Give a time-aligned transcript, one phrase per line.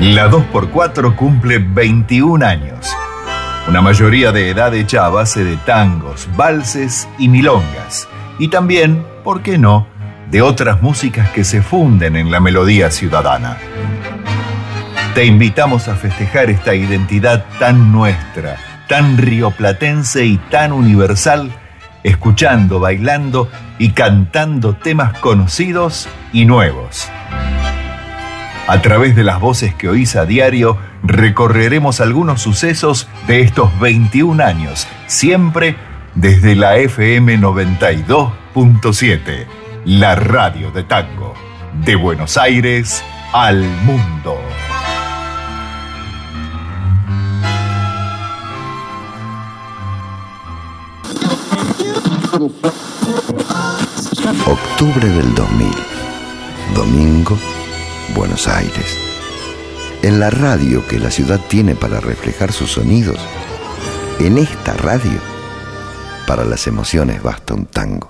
[0.00, 2.94] La 2x4 cumple 21 años.
[3.66, 8.08] Una mayoría de edad hecha a base de tangos, valses y milongas.
[8.38, 9.88] Y también, ¿por qué no?,
[10.30, 13.56] de otras músicas que se funden en la melodía ciudadana.
[15.16, 21.50] Te invitamos a festejar esta identidad tan nuestra, tan rioplatense y tan universal,
[22.04, 27.10] escuchando, bailando y cantando temas conocidos y nuevos.
[28.68, 34.44] A través de las voces que oís a diario, recorreremos algunos sucesos de estos 21
[34.44, 35.74] años, siempre
[36.14, 39.46] desde la FM 92.7,
[39.86, 41.32] la radio de tango,
[41.82, 44.38] de Buenos Aires al mundo.
[54.46, 55.70] Octubre del 2000.
[56.74, 57.38] Domingo,
[58.14, 58.96] Buenos Aires.
[60.02, 63.18] En la radio que la ciudad tiene para reflejar sus sonidos,
[64.18, 65.20] en esta radio,
[66.26, 68.08] para las emociones basta un tango.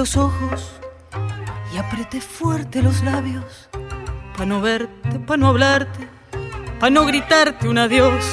[0.00, 0.80] Los ojos
[1.74, 3.68] y apreté fuerte los labios
[4.32, 6.08] para no verte, para no hablarte,
[6.78, 8.24] para no gritarte un adiós.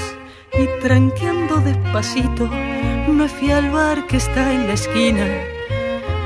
[0.54, 5.28] Y tranqueando despacito me fui al bar que está en la esquina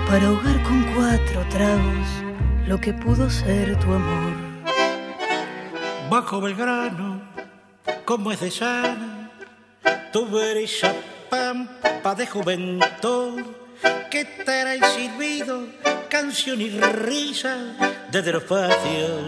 [0.07, 2.07] para ahogar con cuatro tragos
[2.67, 4.33] lo que pudo ser tu amor.
[6.11, 7.19] Bajo Belgrano,
[8.05, 9.31] como es de llana,
[10.13, 10.93] tu bella
[11.31, 13.60] pampa de juventud
[14.11, 15.67] que era el silbido,
[16.09, 17.57] canción y risa
[18.11, 19.23] desde los patios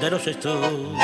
[0.00, 0.96] de los estudios.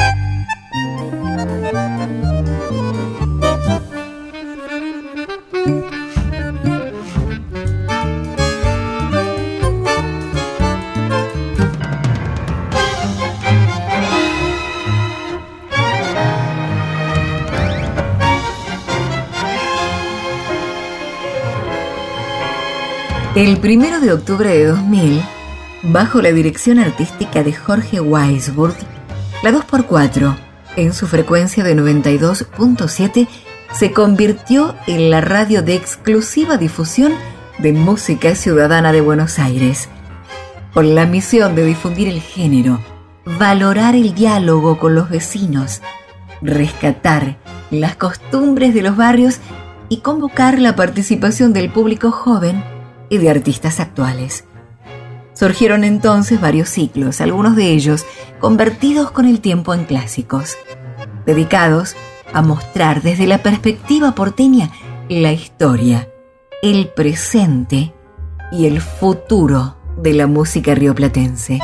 [23.41, 25.23] El primero de octubre de 2000,
[25.85, 28.75] bajo la dirección artística de Jorge Weisburg,
[29.43, 30.37] la 2x4,
[30.77, 33.29] en su frecuencia de 92.7,
[33.73, 37.15] se convirtió en la radio de exclusiva difusión
[37.57, 39.89] de música ciudadana de Buenos Aires,
[40.75, 42.79] con la misión de difundir el género,
[43.25, 45.81] valorar el diálogo con los vecinos,
[46.43, 47.39] rescatar
[47.71, 49.39] las costumbres de los barrios
[49.89, 52.63] y convocar la participación del público joven
[53.11, 54.45] y de artistas actuales.
[55.35, 58.07] Surgieron entonces varios ciclos, algunos de ellos
[58.39, 60.57] convertidos con el tiempo en clásicos,
[61.27, 61.97] dedicados
[62.33, 64.71] a mostrar desde la perspectiva porteña
[65.09, 66.09] la historia,
[66.63, 67.93] el presente
[68.53, 71.59] y el futuro de la música rioplatense.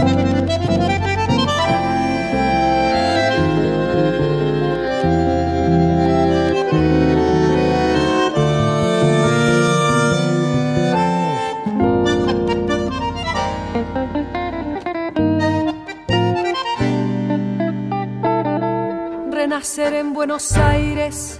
[19.78, 21.38] En Buenos Aires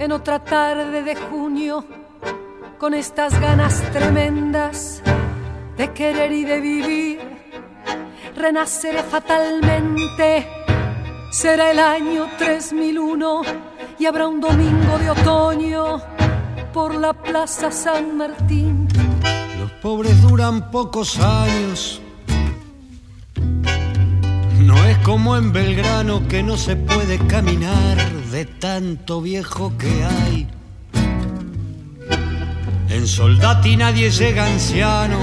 [0.00, 1.84] en otra tarde de junio
[2.78, 5.00] con estas ganas tremendas
[5.76, 7.20] de querer y de vivir.
[8.34, 10.48] Renaceré fatalmente,
[11.30, 13.42] será el año 3001
[14.00, 16.02] y habrá un domingo de otoño
[16.72, 18.88] por la Plaza San Martín.
[19.60, 22.02] Los pobres duran pocos años
[25.04, 27.96] como en Belgrano que no se puede caminar
[28.32, 30.48] de tanto viejo que hay.
[32.88, 35.18] En Soldati nadie llega anciano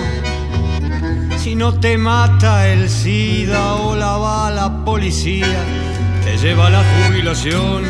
[1.38, 5.48] si no te mata el SIDA o la bala policía,
[6.24, 7.84] te lleva la jubilación.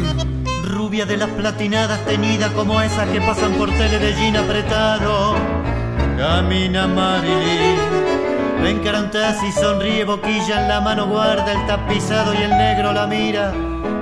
[0.63, 5.35] Rubia de las platinadas teñida como esas que pasan por tele de jean apretado.
[6.17, 7.90] Camina Marilyn
[8.61, 13.07] Ven encarantas y sonríe, boquilla en la mano guarda el tapizado y el negro la
[13.07, 13.51] mira,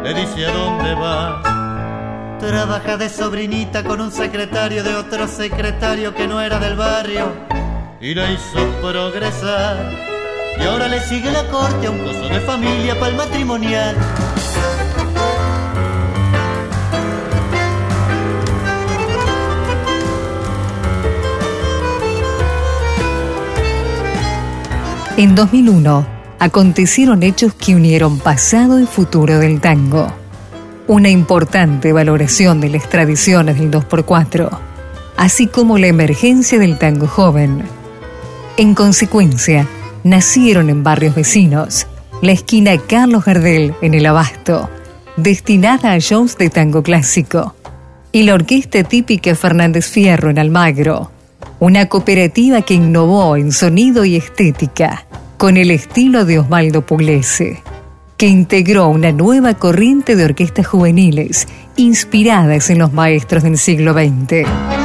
[0.03, 2.37] le dice a dónde va.
[2.39, 7.31] Trabaja de sobrinita con un secretario de otro secretario que no era del barrio
[8.01, 9.77] y la hizo progresar.
[10.59, 13.95] Y ahora le sigue la corte a un coso de familia para el matrimonial.
[25.19, 26.07] En 2001
[26.39, 30.07] acontecieron hechos que unieron pasado y futuro del tango.
[30.87, 34.49] Una importante valoración de las tradiciones del 2x4,
[35.17, 37.63] así como la emergencia del tango joven.
[38.55, 39.67] En consecuencia,
[40.05, 41.85] nacieron en barrios vecinos
[42.21, 44.69] la esquina Carlos Gardel en el Abasto,
[45.17, 47.55] destinada a shows de tango clásico,
[48.13, 51.11] y la orquesta típica Fernández Fierro en Almagro,
[51.59, 55.05] una cooperativa que innovó en sonido y estética
[55.37, 57.61] con el estilo de Osvaldo Pugliese,
[58.17, 64.78] que integró una nueva corriente de orquestas juveniles inspiradas en los maestros del siglo XX.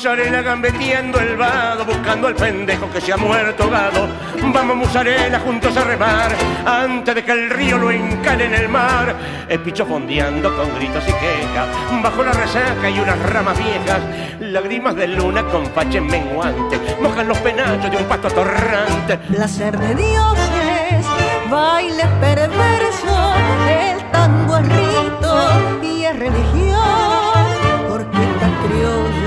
[0.00, 4.08] Musarela gambeteando el vado, buscando al pendejo que se ha muerto gado.
[4.44, 9.14] Vamos musarela juntos a remar, antes de que el río lo encane en el mar.
[9.46, 11.68] El picho fondeando con gritos y quejas,
[12.02, 14.00] bajo la resaca y unas ramas viejas.
[14.40, 19.18] Lágrimas de luna con faches menguantes, mojan los penachos de un pasto atorrante.
[19.18, 21.06] Placer de dioses,
[21.50, 23.34] baile perverso,
[23.68, 26.79] el tango es rito y es religión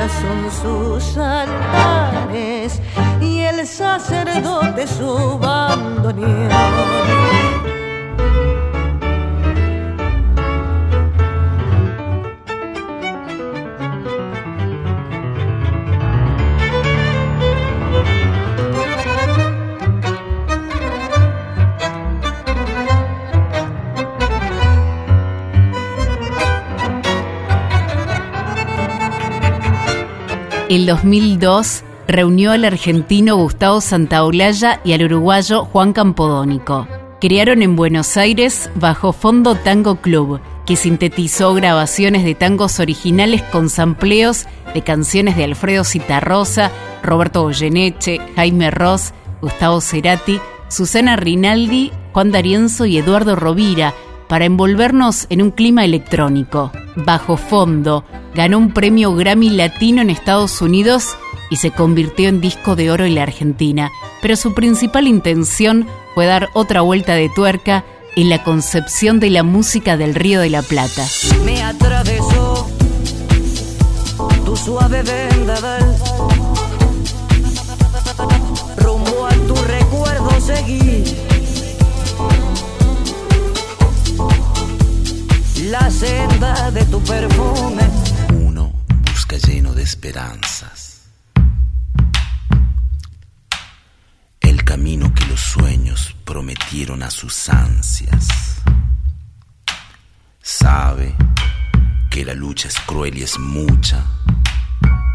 [0.09, 2.81] son sus altares
[3.21, 7.42] y el sacerdote su bandoneón.
[30.73, 36.87] El 2002 reunió al argentino Gustavo Santaolalla y al uruguayo Juan Campodónico.
[37.21, 43.69] Crearon en Buenos Aires Bajo Fondo Tango Club, que sintetizó grabaciones de tangos originales con
[43.69, 46.71] sampleos de canciones de Alfredo Citarrosa,
[47.03, 50.39] Roberto Goyeneche, Jaime Ross, Gustavo Cerati,
[50.69, 53.93] Susana Rinaldi, Juan D'Arienzo y Eduardo Rovira,
[54.27, 56.71] para envolvernos en un clima electrónico.
[56.95, 58.03] Bajo fondo,
[58.35, 61.15] ganó un premio Grammy Latino en Estados Unidos
[61.49, 63.91] y se convirtió en disco de oro en la Argentina,
[64.21, 67.83] pero su principal intención fue dar otra vuelta de tuerca
[68.15, 71.05] en la concepción de la música del Río de la Plata.
[71.45, 72.67] Me atravesó
[74.45, 75.95] tu suave vendaval,
[78.77, 80.29] rumbo a tu recuerdo
[85.73, 87.81] la senda de tu perfume.
[88.35, 88.73] Uno
[89.11, 91.01] busca lleno de esperanzas.
[94.39, 98.27] El camino que los sueños prometieron a sus ansias.
[100.43, 101.15] Sabe
[102.11, 104.05] que la lucha es cruel y es mucha,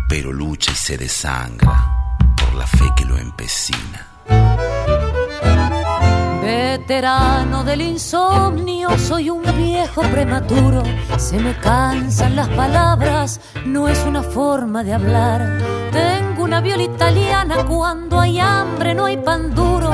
[0.09, 4.68] pero lucha y se desangra por la fe que lo empecina.
[6.71, 10.83] Veterano del insomnio, soy un viejo prematuro.
[11.17, 15.41] Se me cansan las palabras, no es una forma de hablar.
[15.91, 19.91] Tengo una viola italiana, cuando hay hambre no hay pan duro.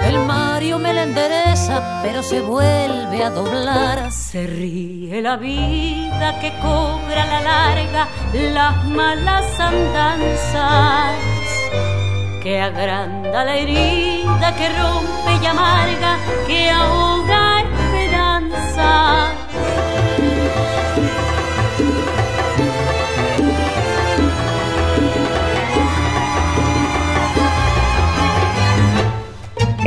[0.00, 4.10] El Mario me la endereza, pero se vuelve a doblar.
[4.10, 11.33] Se ríe la vida que cobra la larga las malas andanzas
[12.44, 19.32] que agranda la herida, que rompe y amarga, que ahoga esperanza.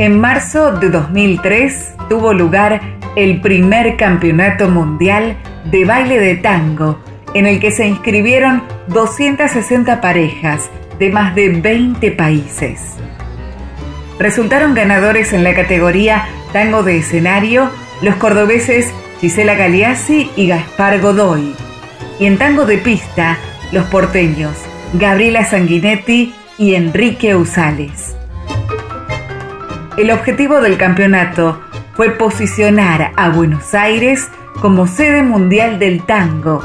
[0.00, 2.80] En marzo de 2003 tuvo lugar
[3.14, 5.36] el primer campeonato mundial
[5.70, 6.98] de baile de tango,
[7.34, 12.96] en el que se inscribieron 260 parejas de más de 20 países.
[14.18, 17.70] Resultaron ganadores en la categoría Tango de Escenario
[18.02, 21.54] los cordobeses Gisela Galeazzi y Gaspar Godoy.
[22.18, 23.38] Y en Tango de Pista,
[23.72, 24.52] los porteños
[24.94, 28.16] Gabriela Sanguinetti y Enrique Usales.
[29.96, 31.60] El objetivo del campeonato
[31.94, 34.28] fue posicionar a Buenos Aires
[34.60, 36.62] como sede mundial del tango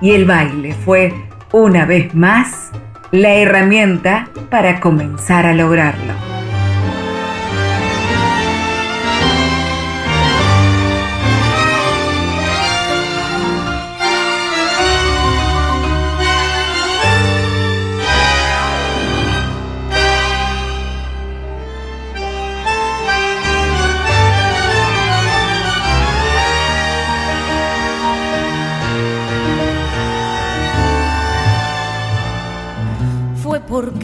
[0.00, 1.12] y el baile fue,
[1.52, 2.65] una vez más,
[3.16, 6.35] la herramienta para comenzar a lograrlo.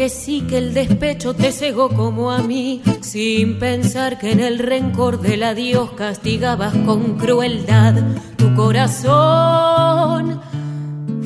[0.03, 4.59] Porque sí que el despecho te cegó como a mí, sin pensar que en el
[4.59, 7.95] rencor del adiós castigabas con crueldad
[8.37, 10.41] tu corazón.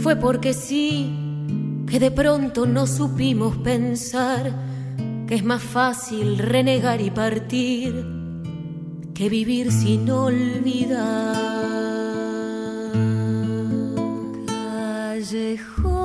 [0.02, 1.10] Fue porque sí
[1.88, 4.52] que de pronto no supimos pensar
[5.26, 8.04] que es más fácil renegar y partir
[9.14, 11.56] que vivir sin olvidar.
[14.46, 15.95] Callejón,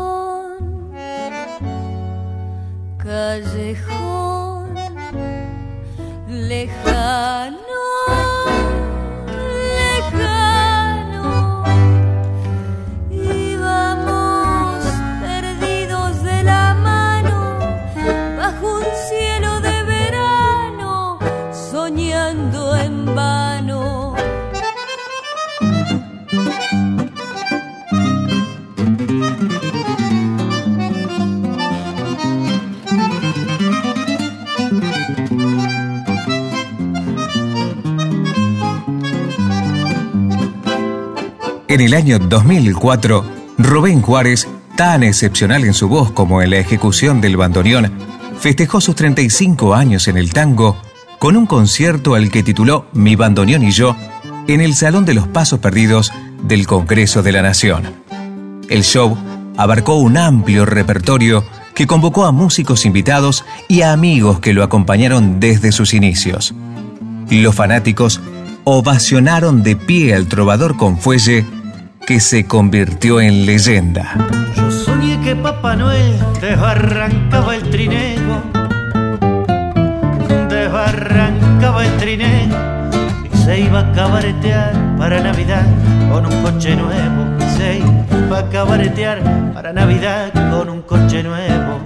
[3.11, 4.73] callejón,
[6.29, 7.70] lejano.
[41.71, 43.23] En el año 2004,
[43.57, 47.89] Rubén Juárez, tan excepcional en su voz como en la ejecución del bandoneón,
[48.41, 50.75] festejó sus 35 años en el tango
[51.17, 53.95] con un concierto al que tituló Mi bandoneón y yo
[54.49, 56.11] en el Salón de los Pasos Perdidos
[56.43, 57.83] del Congreso de la Nación.
[58.67, 59.17] El show
[59.55, 65.39] abarcó un amplio repertorio que convocó a músicos invitados y a amigos que lo acompañaron
[65.39, 66.53] desde sus inicios.
[67.29, 68.19] Los fanáticos
[68.65, 71.45] ovacionaron de pie al trovador con fuelle
[72.05, 74.15] que se convirtió en leyenda.
[74.55, 78.41] Yo soñé que Papá Noel desbarrancaba el trineo,
[80.49, 82.89] desbarrancaba el trineo
[83.31, 85.65] y se iba a cabaretear para Navidad
[86.11, 87.39] con un coche nuevo.
[87.57, 91.79] Se iba a cabaretear para Navidad con un coche nuevo.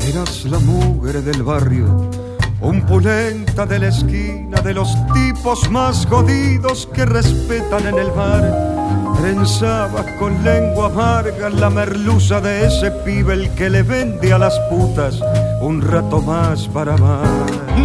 [0.00, 2.27] Eras la mugre del barrio
[2.60, 8.78] un pulenta de la esquina de los tipos más jodidos que respetan en el bar
[9.18, 14.56] Trenzaba con lengua amarga la merluza de ese pibe el que le vende a las
[14.70, 15.20] putas
[15.60, 17.26] un rato más para amar.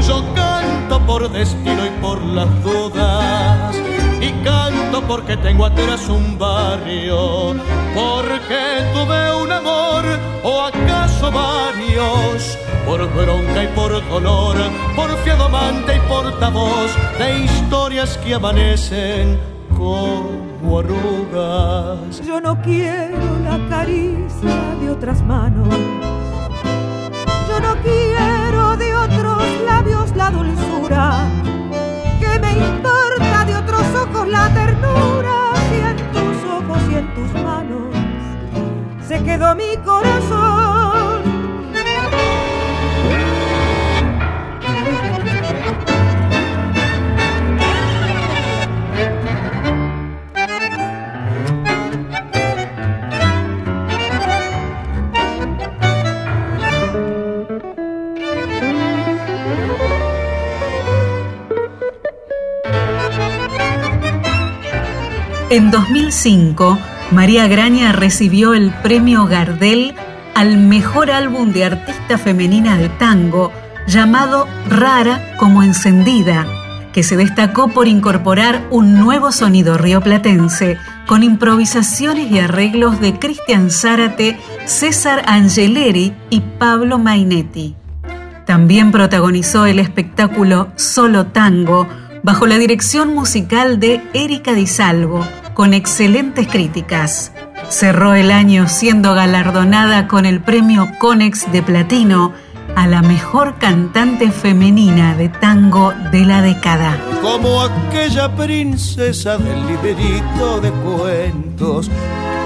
[0.08, 3.76] Yo canto por destino y por las dudas
[4.22, 7.56] y canto porque tengo atrás un barrio,
[7.96, 10.04] porque tuve un amor
[10.44, 14.58] o acaso varios, por bronca y por dolor,
[14.96, 19.40] por fiado amante y portavoz de historias que amanecen
[19.78, 20.44] con
[22.26, 25.68] yo no quiero la caricia de otras manos.
[27.48, 31.28] Yo no quiero de otros labios la dulzura.
[32.20, 35.54] Que me importa de otros ojos la ternura.
[35.70, 37.94] Si en tus ojos y en tus manos
[39.08, 40.73] se quedó mi corazón.
[65.54, 66.80] En 2005,
[67.12, 69.94] María Graña recibió el premio Gardel
[70.34, 73.52] al mejor álbum de artista femenina de tango
[73.86, 76.48] llamado Rara como Encendida,
[76.92, 83.70] que se destacó por incorporar un nuevo sonido rioplatense con improvisaciones y arreglos de Cristian
[83.70, 87.76] Zárate, César Angeleri y Pablo Mainetti.
[88.48, 91.88] También protagonizó el espectáculo Solo Tango
[92.24, 97.32] bajo la dirección musical de Erika Di Salvo, con excelentes críticas.
[97.70, 102.34] Cerró el año siendo galardonada con el premio Conex de Platino
[102.76, 106.98] a la mejor cantante femenina de tango de la década.
[107.22, 111.90] Como aquella princesa del librito de cuentos,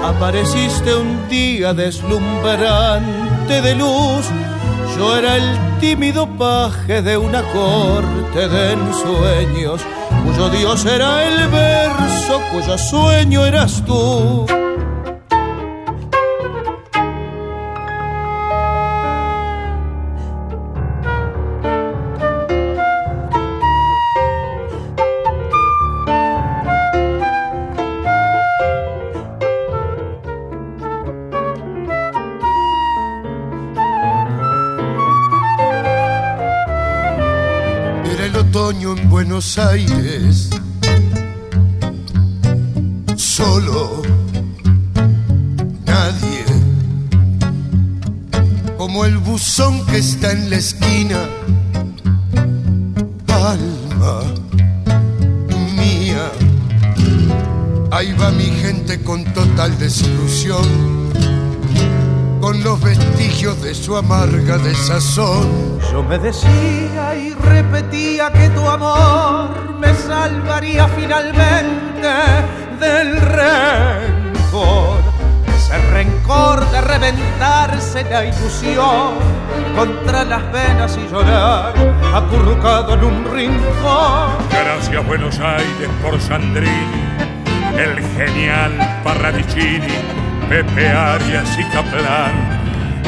[0.04, 4.26] apareciste un día deslumbrante de luz.
[4.98, 9.80] Yo era el tímido paje de una corte de ensueños
[10.24, 14.44] cuyo Dios era el verso, cuyo sueño eras tú.
[39.38, 40.50] Aires,
[43.14, 44.02] solo
[45.86, 46.44] nadie
[48.76, 51.28] como el buzón que está en la esquina.
[53.28, 54.22] Alma
[55.76, 56.32] mía,
[57.92, 60.66] ahí va mi gente con total desilusión,
[62.40, 65.78] con los vestigios de su amarga desazón.
[65.92, 67.37] Yo me decía y
[78.04, 79.14] la ilusión
[79.74, 81.74] contra las venas y llorar
[82.14, 84.30] acurrucado en un rincón.
[84.50, 87.02] Gracias Buenos Aires por Sandrini,
[87.76, 89.88] el genial Parradicini,
[90.48, 92.58] Pepe Arias y Capelán.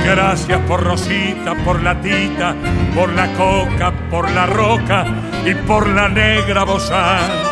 [0.05, 2.55] Gracias por Rosita, por la Tita,
[2.95, 5.05] por la Coca, por la Roca
[5.45, 7.50] y por la Negra Bozán.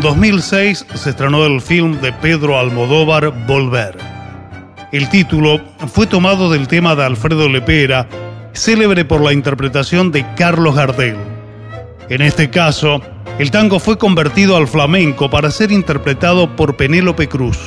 [0.00, 3.98] En 2006 se estrenó el film de Pedro Almodóvar Volver.
[4.92, 5.60] El título
[5.92, 8.08] fue tomado del tema de Alfredo Lepera,
[8.54, 11.18] célebre por la interpretación de Carlos Gardel.
[12.08, 13.02] En este caso,
[13.38, 17.58] el tango fue convertido al flamenco para ser interpretado por Penélope Cruz.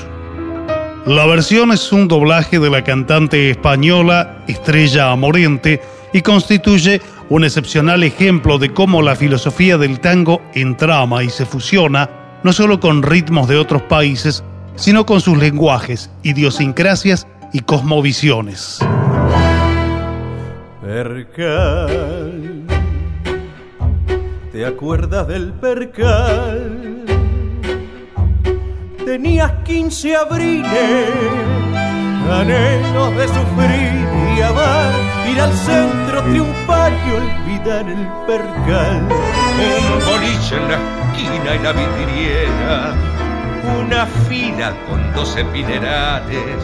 [1.06, 8.02] La versión es un doblaje de la cantante española Estrella Amorente y constituye un excepcional
[8.04, 13.48] ejemplo de cómo la filosofía del tango entrama y se fusiona no solo con ritmos
[13.48, 14.44] de otros países,
[14.76, 18.80] sino con sus lenguajes, idiosincrasias y cosmovisiones.
[20.82, 22.64] Percal,
[24.52, 27.06] ¿te acuerdas del percal?
[29.06, 31.10] Tenías 15 abriles,
[32.32, 34.08] anhelos de sufrir
[34.38, 34.92] y amar,
[35.32, 39.08] ir al centro triunfar y olvidar el percal.
[39.60, 40.78] Un boliche en la
[41.12, 42.94] esquina y la vidriera,
[43.80, 46.58] una fila con dos epinerales,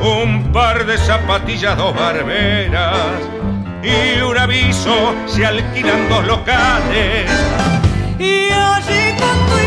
[0.00, 2.96] un par de zapatillas, dos barberas
[3.82, 7.30] y un aviso, se alquilan dos locales.
[8.18, 9.61] Y allí con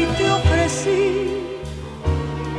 [0.00, 1.28] y te ofrecí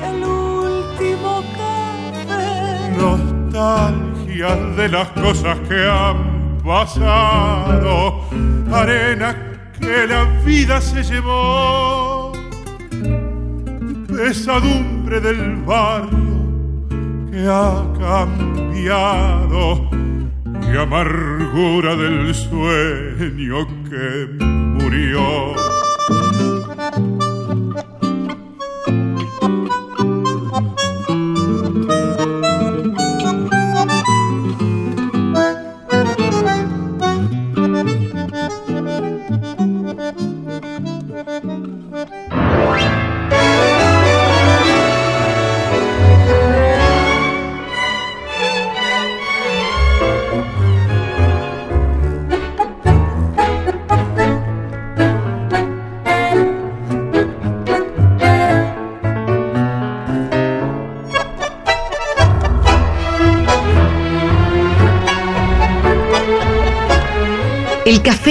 [0.04, 2.89] el último café.
[2.97, 8.21] Nostalgia de las cosas que han pasado,
[8.71, 9.36] arena
[9.80, 12.32] que la vida se llevó,
[14.08, 16.38] pesadumbre del barrio
[17.32, 19.89] que ha cambiado
[20.63, 25.77] y amargura del sueño que murió.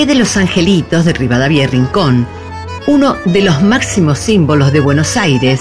[0.07, 2.27] De los Angelitos de Rivadavia y Rincón,
[2.87, 5.61] uno de los máximos símbolos de Buenos Aires,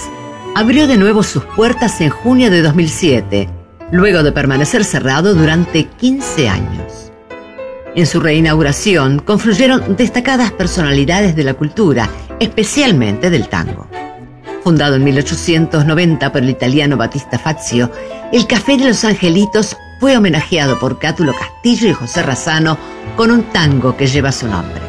[0.54, 3.48] abrió de nuevo sus puertas en junio de 2007,
[3.90, 7.12] luego de permanecer cerrado durante 15 años.
[7.96, 13.88] En su reinauguración confluyeron destacadas personalidades de la cultura, especialmente del tango.
[14.62, 17.90] Fundado en 1890 por el italiano Battista Fazio,
[18.32, 22.78] el Café de los Angelitos fue homenajeado por Cátulo Castillo y José Razano
[23.16, 24.82] con un tango que lleva su nombre.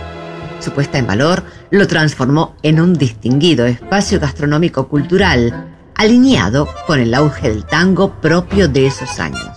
[0.60, 7.14] Su puesta en valor lo transformó en un distinguido espacio gastronómico cultural, alineado con el
[7.14, 9.57] auge del tango propio de esos años.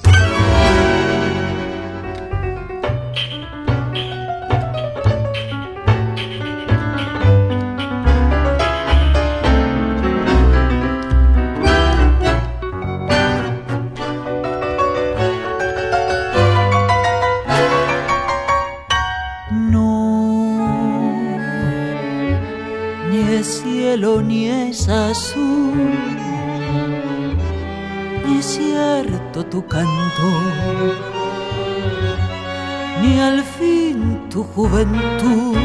[34.54, 35.56] Juventud.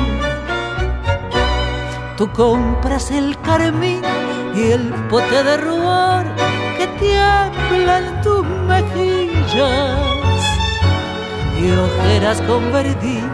[2.17, 4.02] Tú compras el carmín
[4.56, 6.26] y el pote de ruar
[6.78, 10.00] que tiembla en tus mejillas
[11.62, 13.30] y ojeras con verdín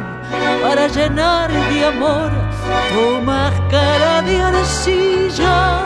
[0.64, 2.32] para llenar de amor
[2.90, 5.82] tu máscara de arcilla.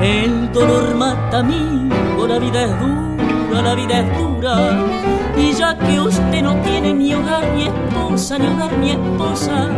[0.00, 5.23] El dolor mata amigo, la vida es dura, la vida es dura.
[5.36, 9.68] Y ya que usted no tiene ni hogar ni esposa, ni hogar ni esposa,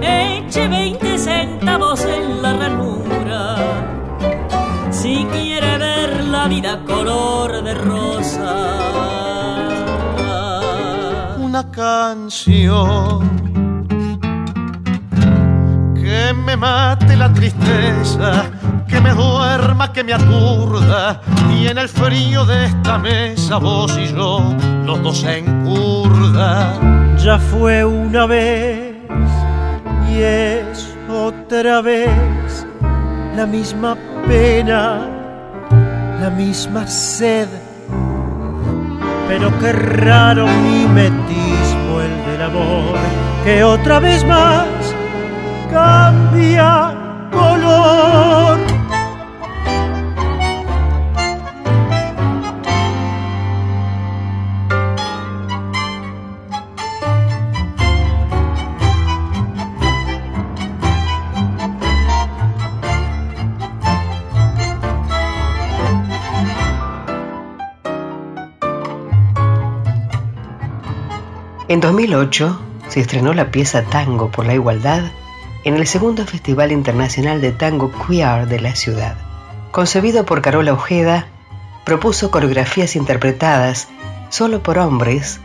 [0.00, 3.56] eche 20 centavos en la ranura.
[4.90, 8.54] Si quiere ver la vida color de rosa.
[11.38, 13.40] Una canción
[15.94, 18.44] que me mate la tristeza,
[18.88, 21.20] que me duerma, que me aturda,
[21.56, 24.42] y en el frío de esta mesa vos y yo,
[24.90, 25.44] los dos en.
[27.18, 28.94] Ya fue una vez
[30.10, 32.66] y es otra vez
[33.36, 35.06] la misma pena,
[36.20, 37.46] la misma sed,
[39.28, 42.96] pero qué raro mimetismo el del amor,
[43.44, 44.66] que otra vez más
[45.70, 46.94] cambia
[47.30, 48.29] color.
[71.70, 75.04] En 2008 se estrenó la pieza Tango por la Igualdad
[75.62, 79.16] en el segundo Festival Internacional de Tango Queer de la ciudad.
[79.70, 81.28] Concebido por Carola Ojeda,
[81.84, 83.86] propuso coreografías interpretadas
[84.30, 85.40] solo por hombres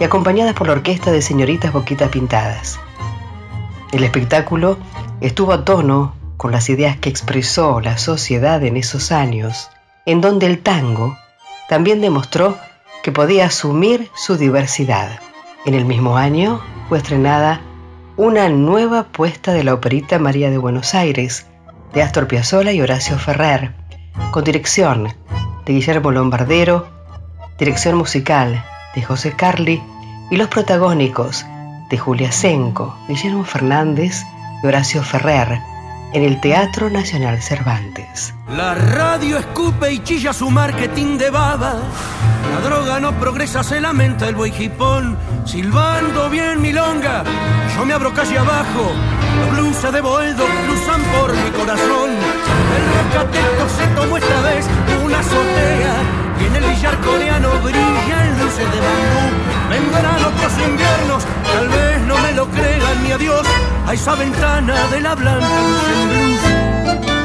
[0.00, 2.80] y acompañadas por la orquesta de señoritas boquitas pintadas.
[3.92, 4.76] El espectáculo
[5.20, 9.70] estuvo a tono con las ideas que expresó la sociedad en esos años,
[10.04, 11.16] en donde el tango
[11.68, 12.58] también demostró
[13.04, 15.20] que podía asumir su diversidad.
[15.66, 17.60] En el mismo año fue estrenada
[18.16, 21.46] una nueva puesta de la operita María de Buenos Aires,
[21.92, 23.74] de Astor Piazzolla y Horacio Ferrer,
[24.30, 25.12] con dirección
[25.66, 26.88] de Guillermo Lombardero,
[27.58, 29.82] dirección musical de José Carli
[30.30, 31.44] y los protagónicos
[31.90, 34.22] de Julia Senco, Guillermo Fernández
[34.62, 35.60] y Horacio Ferrer,
[36.12, 38.34] en el Teatro Nacional Cervantes.
[38.48, 41.76] La radio escupe y chilla su marketing de baba.
[42.52, 45.16] La droga no progresa, se lamenta el buey jipón.
[45.44, 47.24] Silbando bien milonga,
[47.76, 48.92] yo me abro calle abajo.
[49.38, 52.10] Los blues de Boedo cruzan por mi corazón.
[52.76, 54.66] El rocateco se tomó esta vez
[55.04, 56.29] una azotea.
[56.46, 59.24] En el billar coreano brillan luces de bambú.
[59.70, 63.46] Vendrán otros inviernos, tal vez no me lo crean ni a Dios.
[63.86, 67.19] A esa ventana de la blanca luz.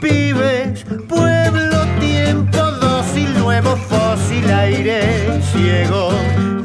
[0.00, 6.10] Pibes, pueblo, tiempo, dócil, nuevo fósil, aire, ciego,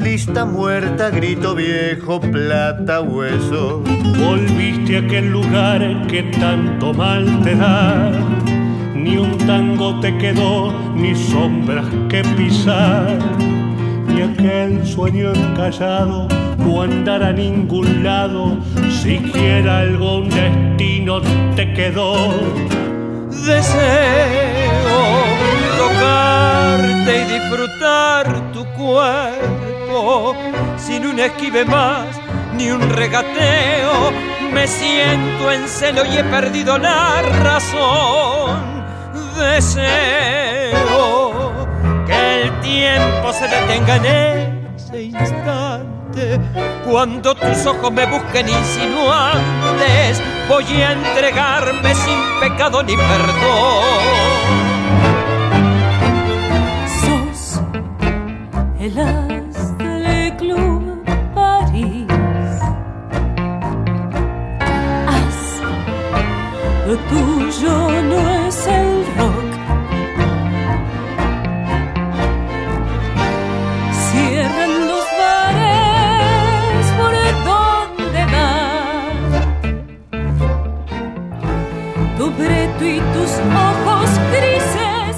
[0.02, 3.82] lista muerta, grito viejo, plata, hueso.
[4.18, 8.10] Volviste a aquel lugar que tanto mal te da.
[8.94, 13.18] Ni un tango te quedó, ni sombras que pisar.
[14.08, 16.26] Ni aquel sueño encallado
[16.58, 18.56] no andar a ningún lado.
[18.90, 21.20] Siquiera algún destino
[21.54, 22.16] te quedó.
[23.44, 24.98] Deseo
[25.78, 30.34] tocarte y disfrutar tu cuerpo
[30.76, 32.06] sin un esquive más
[32.56, 34.10] ni un regateo.
[34.52, 38.84] Me siento en celo y he perdido la razón.
[39.38, 39.92] Deseo
[42.06, 44.06] que el tiempo se detenga en
[44.76, 46.40] ese instante.
[46.90, 53.84] Cuando tus ojos me busquen insinuantes, voy a entregarme sin pecado ni perdón.
[57.00, 57.60] Sos
[58.80, 61.04] el as del Club
[61.34, 62.06] París.
[65.06, 65.60] As,
[66.86, 68.35] lo tuyo no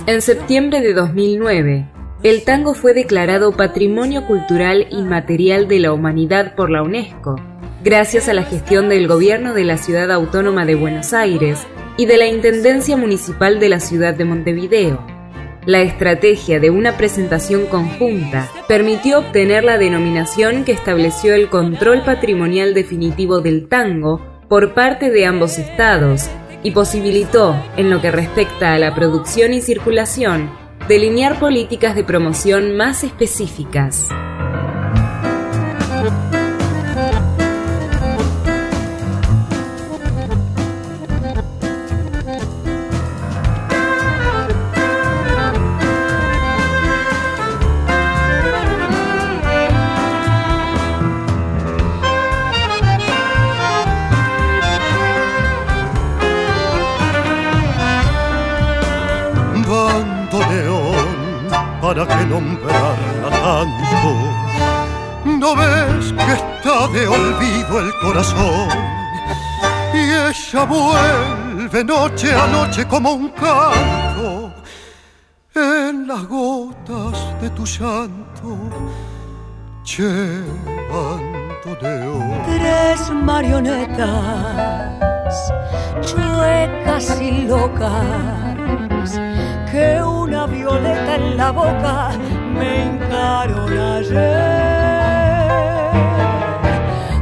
[0.07, 1.87] En septiembre de 2009,
[2.23, 7.37] el tango fue declarado Patrimonio Cultural Inmaterial de la Humanidad por la UNESCO,
[7.83, 11.67] gracias a la gestión del Gobierno de la Ciudad Autónoma de Buenos Aires
[11.97, 15.05] y de la Intendencia Municipal de la Ciudad de Montevideo.
[15.67, 22.73] La estrategia de una presentación conjunta permitió obtener la denominación que estableció el control patrimonial
[22.73, 26.31] definitivo del tango por parte de ambos estados
[26.63, 30.51] y posibilitó, en lo que respecta a la producción y circulación,
[30.89, 34.09] delinear políticas de promoción más específicas.
[71.79, 74.53] Vuelve noche a noche como un canto
[75.55, 78.57] en las gotas de tu llanto.
[79.85, 80.43] Che,
[81.65, 82.23] Antonio.
[82.47, 84.53] Tres marionetas
[86.01, 89.19] chuecas y locas
[89.71, 92.11] que una violeta en la boca
[92.59, 94.69] me encaron ayer.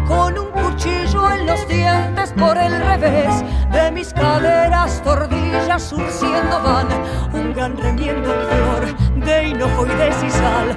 [0.06, 3.44] Con un cuchillo en los dientes por el revés
[3.76, 6.88] de mis caderas, tordillas surciendo van
[7.32, 8.82] un gran remiendo en flor
[9.26, 10.76] de hinojo y de sisal.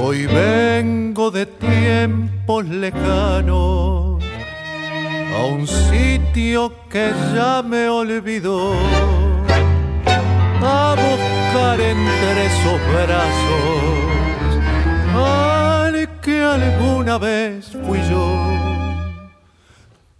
[0.00, 4.22] Hoy vengo de tiempos lejanos
[5.36, 8.74] a un sitio que ya me olvidó,
[10.62, 14.04] a buscar entre esos brazos
[15.16, 18.73] al que alguna vez fui yo.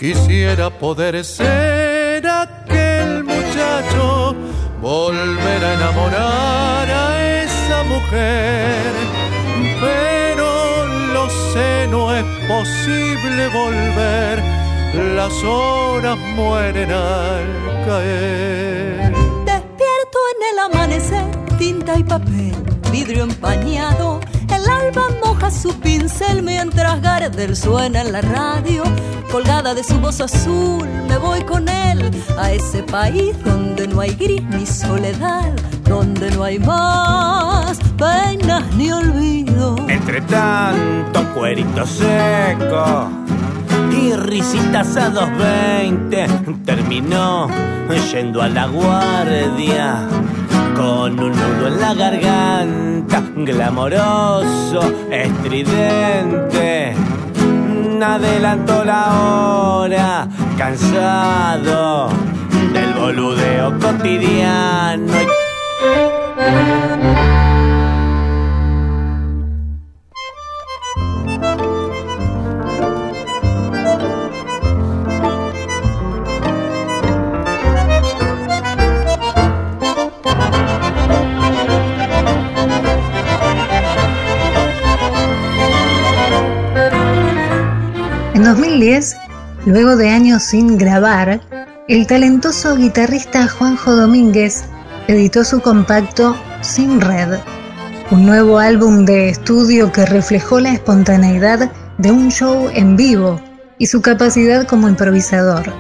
[0.05, 4.37] Quisiera poder ser aquel muchacho,
[4.83, 8.93] volver a enamorar a esa mujer,
[9.81, 14.43] pero lo sé, no es posible volver
[15.17, 17.47] las horas mueren al
[17.87, 19.11] caer.
[19.47, 21.25] Despierto en el amanecer,
[21.57, 22.55] tinta y papel,
[22.93, 24.21] vidrio empañado.
[24.65, 28.83] El alba moja su pincel mientras Gardel suena en la radio.
[29.31, 34.15] Colgada de su voz azul, me voy con él a ese país donde no hay
[34.15, 35.53] gris ni soledad,
[35.85, 39.77] donde no hay más penas ni olvido.
[39.89, 43.11] Entre tanto, cuerito seco
[43.93, 46.27] y risitas a 220
[46.65, 47.49] terminó
[48.13, 50.09] yendo a la guardia
[50.75, 56.95] con un nudo en la garganta, glamoroso, estridente.
[58.03, 62.09] Adelantó la hora, cansado
[62.73, 65.15] del boludeo cotidiano.
[88.45, 89.17] En 2010,
[89.65, 91.41] luego de años sin grabar,
[91.89, 94.65] el talentoso guitarrista Juanjo Domínguez
[95.09, 97.39] editó su compacto Sin Red,
[98.11, 103.41] un nuevo álbum de estudio que reflejó la espontaneidad de un show en vivo
[103.79, 105.73] y su capacidad como improvisador.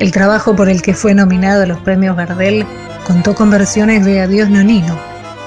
[0.00, 2.66] El trabajo por el que fue nominado a los premios Gardel
[3.06, 4.98] contó con versiones de Adiós Nonino,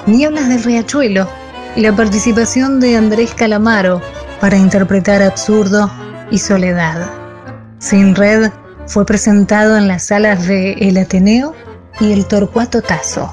[0.06, 1.28] Nieblas del Riachuelo
[1.76, 4.00] y la participación de Andrés Calamaro
[4.40, 5.90] para interpretar Absurdo
[6.30, 7.10] y Soledad.
[7.78, 8.50] Sin Red
[8.86, 11.54] fue presentado en las salas de El Ateneo
[12.00, 13.32] y el Torcuato Tazo.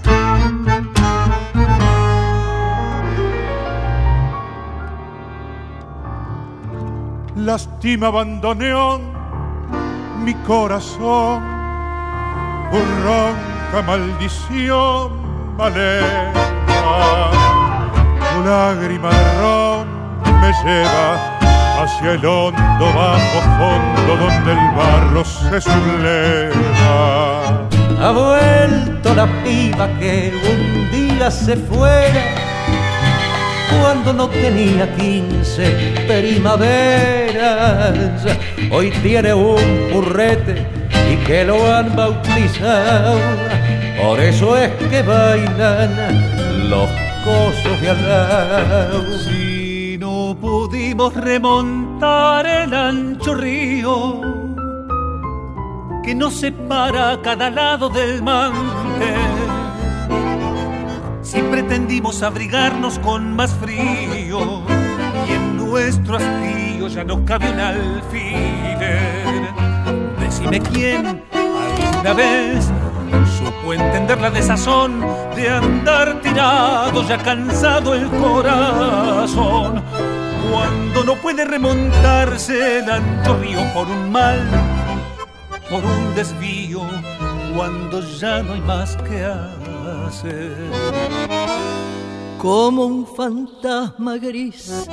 [7.35, 9.15] Lastima abandoneón
[10.23, 11.43] mi corazón,
[12.71, 17.31] por ronca maldición maleta.
[18.33, 19.87] Tu lágrima ron
[20.41, 21.34] me lleva
[21.77, 27.67] hacia el hondo bajo fondo donde el barro se subleva.
[28.01, 32.21] Ha vuelto la piba que un día se fuera
[33.81, 37.93] cuando no tenía quince primaveras.
[38.71, 40.67] Hoy tiene un burrete
[41.11, 43.17] y que lo han bautizado.
[44.01, 46.89] Por eso es que bailan los
[47.23, 49.44] cosos de al no
[50.97, 54.21] remontar el ancho río
[56.03, 59.13] que nos separa a cada lado del mante,
[61.21, 64.61] si pretendimos abrigarnos con más frío
[65.27, 69.23] y en nuestro hastío ya no cabe un alfiler,
[70.19, 72.71] decime quién alguna vez
[73.37, 75.01] supo entender la desazón
[75.35, 79.83] de andar tirado, ya cansado el corazón.
[80.51, 84.39] Cuando no puede remontarse el ancho río por un mal,
[85.69, 86.81] por un desvío,
[87.55, 89.25] cuando ya no hay más que
[90.05, 90.55] hacer.
[92.37, 94.87] Como un fantasma gris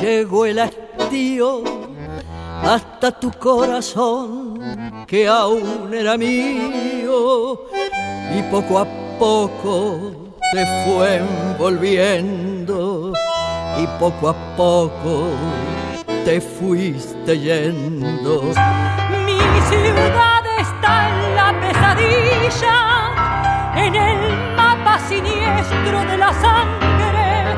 [0.00, 1.62] llegó el hastío
[2.62, 7.66] hasta tu corazón que aún era mío
[8.34, 8.86] y poco a
[9.18, 13.12] poco te fue envolviendo
[13.78, 15.30] y poco a poco
[16.24, 18.42] te fuiste yendo.
[19.24, 22.78] Mi ciudad está en la pesadilla,
[23.76, 27.56] en el mapa siniestro de la sangre,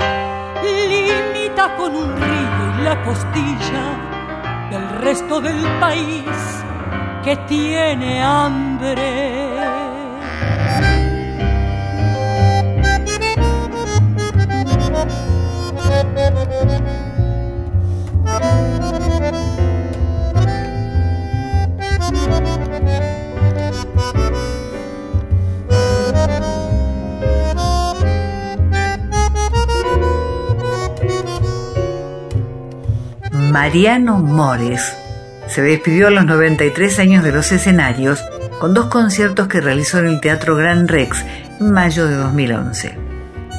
[0.63, 3.85] limita con un río y la costilla
[4.71, 6.65] del resto del país
[7.25, 9.48] que tiene hambre.
[33.69, 34.97] Mariano Mores
[35.47, 38.25] se despidió a los 93 años de los escenarios
[38.61, 41.23] con dos conciertos que realizó en el Teatro Gran Rex
[41.61, 42.97] en mayo de 2011.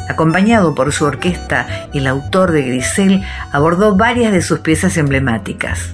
[0.10, 5.94] Acompañado por su orquesta, el autor de Grisel abordó varias de sus piezas emblemáticas.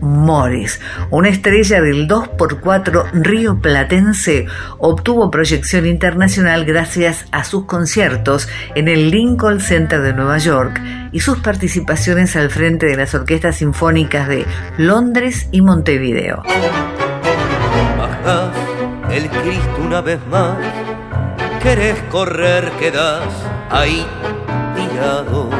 [0.00, 4.46] Mores, una estrella del 2x4 Río Platense,
[4.78, 10.80] obtuvo proyección internacional gracias a sus conciertos en el Lincoln Center de Nueva York
[11.12, 14.46] y sus participaciones al frente de las orquestas sinfónicas de
[14.78, 16.42] Londres y Montevideo.
[17.98, 18.54] Bajás
[19.10, 20.56] el Cristo una vez más,
[21.62, 23.24] querés correr, quedás
[23.70, 24.06] ahí
[24.76, 25.50] tirado.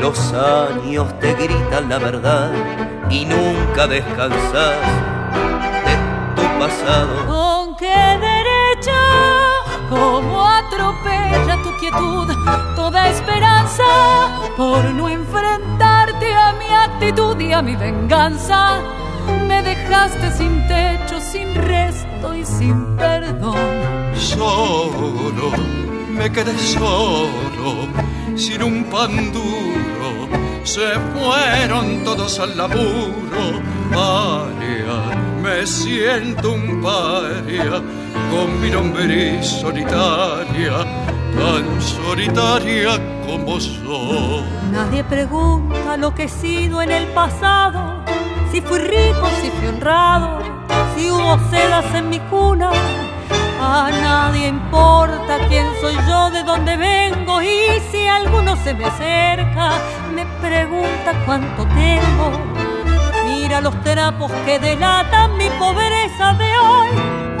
[0.00, 2.50] Los años te gritan la verdad
[3.12, 4.76] y nunca descansas
[5.86, 5.94] de
[6.34, 7.26] tu pasado.
[7.26, 9.00] ¿Con qué derecho?
[9.90, 12.28] Como atropella tu quietud
[12.74, 13.84] toda esperanza
[14.56, 18.80] por no enfrentarte a mi actitud y a mi venganza.
[19.46, 23.56] Me dejaste sin techo, sin resto y sin perdón.
[24.16, 25.50] Solo,
[26.08, 27.88] me quedé solo,
[28.34, 29.81] sin un pan duro
[30.64, 33.62] se fueron todos al laburo.
[33.90, 37.82] Paria, me siento un paria,
[38.30, 40.78] con mi nombre solitaria,
[41.34, 44.44] tan solitaria como soy.
[44.70, 48.04] Nadie pregunta lo que he sido en el pasado,
[48.50, 50.38] si fui rico, si fui honrado,
[50.96, 52.70] si hubo sedas en mi cuna.
[53.64, 59.74] A nadie importa quién soy yo, de dónde vengo y si alguno se me acerca,
[60.12, 62.32] me pregunta cuánto tengo.
[63.24, 67.31] Mira los trapos que delatan mi pobreza de hoy.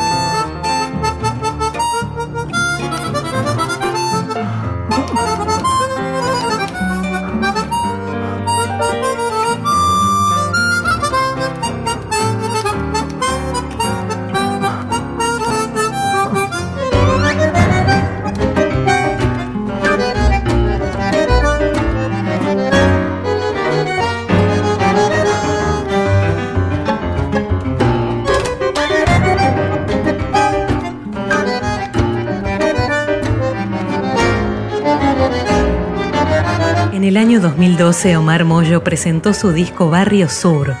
[37.02, 40.76] En el año 2012, Omar Moyo presentó su disco Barrio Sur,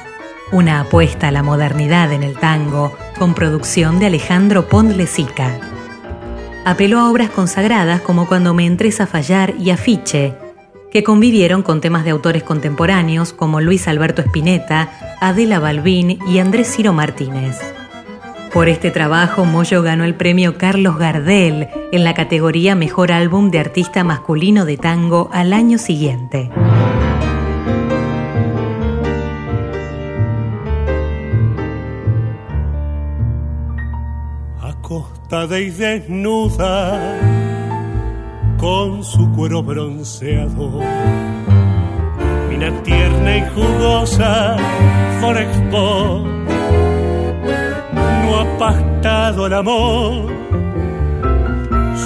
[0.52, 5.58] una apuesta a la modernidad en el tango con producción de Alejandro Pondlesica.
[6.64, 10.36] Apeló a obras consagradas como Cuando me entres a fallar y Afiche,
[10.92, 16.72] que convivieron con temas de autores contemporáneos como Luis Alberto Spinetta, Adela Balbín y Andrés
[16.72, 17.58] Ciro Martínez.
[18.52, 23.58] Por este trabajo, Moyo ganó el premio Carlos Gardel en la categoría Mejor Álbum de
[23.58, 26.50] Artista Masculino de Tango al año siguiente.
[34.92, 37.18] acostada y desnuda
[38.58, 40.80] con su cuero bronceado.
[42.50, 44.56] Mina tierna y jugosa,
[45.20, 46.24] Forexpo,
[48.32, 50.32] no ha pastado el amor,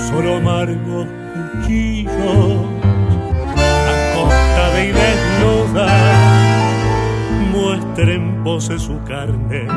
[0.09, 2.67] solo amargos cuchillos,
[3.95, 5.89] acostada y desnuda,
[7.53, 9.69] muestra en pose su carne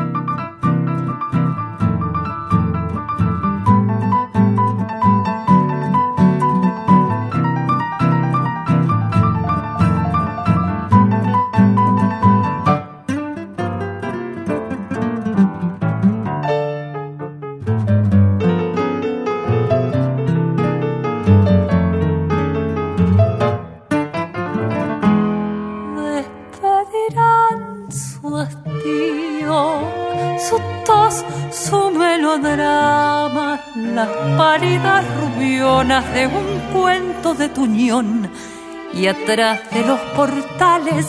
[36.19, 38.29] de un cuento de tuñón
[38.93, 41.07] y atrás de los portales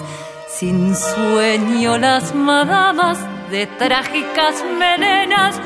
[0.49, 3.19] sin sueño las madamas
[3.51, 5.61] de trágicas melenas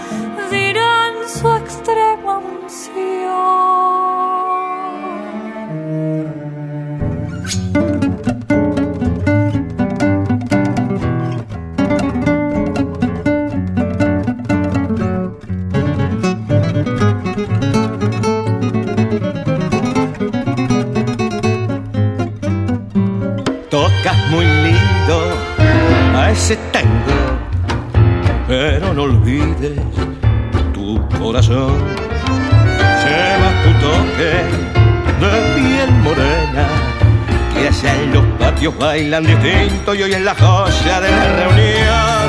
[38.84, 42.26] bailan distinto y hoy es la joya de reunión.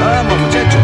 [0.00, 0.80] Vamos muchachos.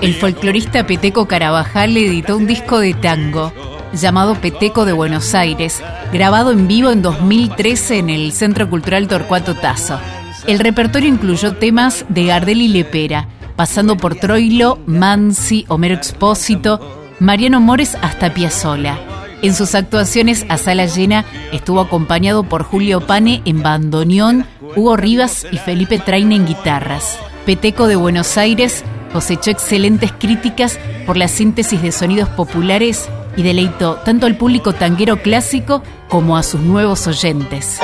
[0.00, 3.52] el folclorista Peteco Carabajal editó un disco de tango
[3.92, 5.82] llamado Peteco de Buenos Aires,
[6.14, 10.00] grabado en vivo en 2013 en el Centro Cultural Torcuato Tazo.
[10.46, 13.28] El repertorio incluyó temas de Gardel y Lepera,
[13.58, 16.78] pasando por Troilo, Mansi, Homero Expósito,
[17.18, 18.96] Mariano Mores hasta Piazzola.
[19.42, 24.46] En sus actuaciones a sala llena estuvo acompañado por Julio Pane en bandoneón,
[24.76, 27.18] Hugo Rivas y Felipe Traina en guitarras.
[27.46, 33.96] Peteco de Buenos Aires cosechó excelentes críticas por la síntesis de sonidos populares y deleitó
[33.96, 37.80] tanto al público tanguero clásico como a sus nuevos oyentes.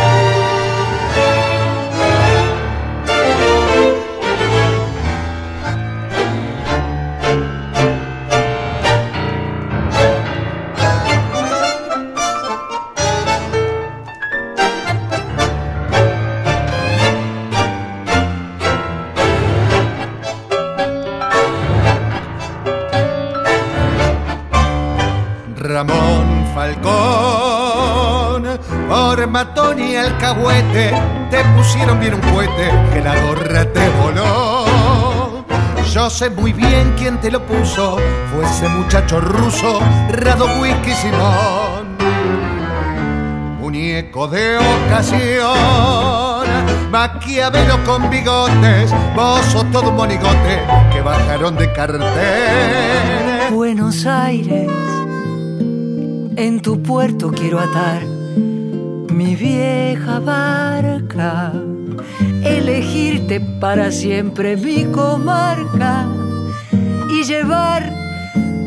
[31.30, 35.44] Te pusieron bien un cohete que la gorra te voló.
[35.92, 37.96] Yo sé muy bien quién te lo puso,
[38.32, 39.80] fue ese muchacho ruso,
[40.10, 41.96] Rado Whisky Simón.
[43.60, 46.46] Muñeco de ocasión,
[46.90, 50.60] Maquiavelo con bigotes, vos todo un monigote
[50.92, 53.52] que bajaron de cartel.
[53.52, 54.70] Buenos Aires,
[56.36, 58.13] en tu puerto quiero atar
[59.44, 61.52] vieja barca,
[62.42, 66.06] elegirte para siempre mi comarca
[67.10, 67.82] y llevar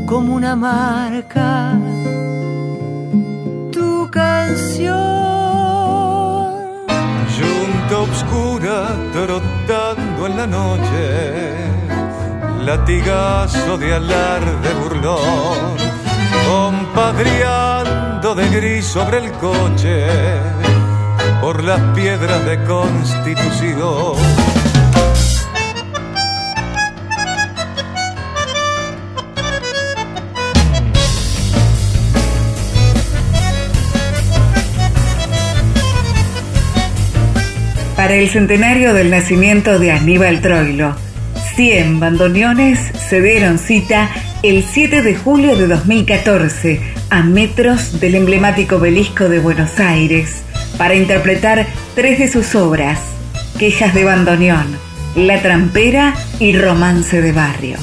[0.06, 1.74] como una marca
[3.72, 4.96] tu canción.
[7.38, 8.78] Junta obscura
[9.14, 11.06] trotando en la noche,
[12.70, 15.76] latigazo de alarde burlón,
[16.48, 20.57] compadriado de gris sobre el coche
[21.42, 24.16] por las piedras de constitución.
[37.96, 40.96] Para el centenario del nacimiento de Aníbal Troilo,
[41.56, 42.80] 100 bandoneones
[43.10, 44.10] se dieron cita
[44.44, 46.80] el 7 de julio de 2014,
[47.10, 50.44] a metros del emblemático obelisco de Buenos Aires,
[50.78, 51.66] para interpretar
[51.96, 53.00] tres de sus obras,
[53.58, 54.78] Quejas de Bandoneón,
[55.16, 57.78] La Trampera y Romance de Barrio.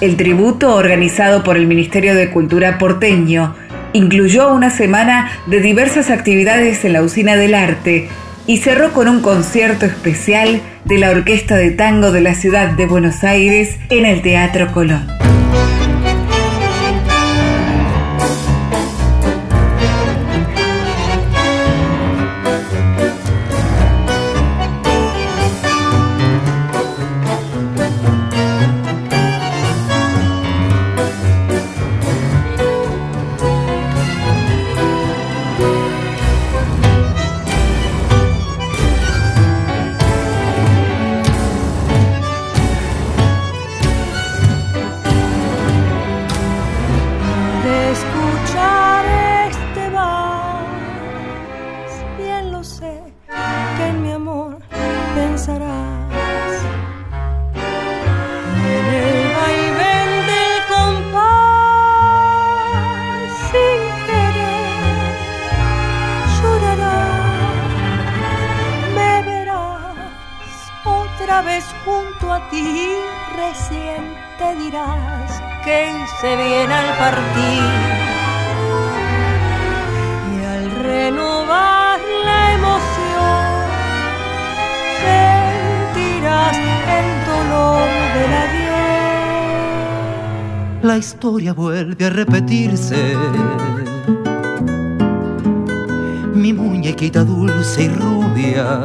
[0.00, 3.54] El tributo organizado por el Ministerio de Cultura porteño
[3.92, 8.08] Incluyó una semana de diversas actividades en la usina del arte
[8.46, 12.86] y cerró con un concierto especial de la Orquesta de Tango de la Ciudad de
[12.86, 15.08] Buenos Aires en el Teatro Colón.
[91.20, 92.96] Historia vuelve a repetirse.
[96.32, 98.80] Mi muñequita dulce y rubia,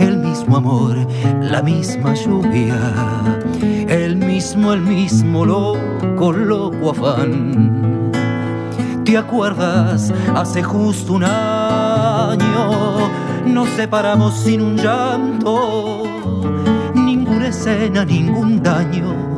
[0.00, 0.96] el mismo amor,
[1.42, 2.80] la misma lluvia,
[3.88, 8.10] el mismo, el mismo loco, loco afán.
[9.04, 10.14] ¿Te acuerdas?
[10.34, 13.10] Hace justo un año
[13.44, 16.04] nos separamos sin un llanto,
[16.94, 19.31] ninguna escena, ningún daño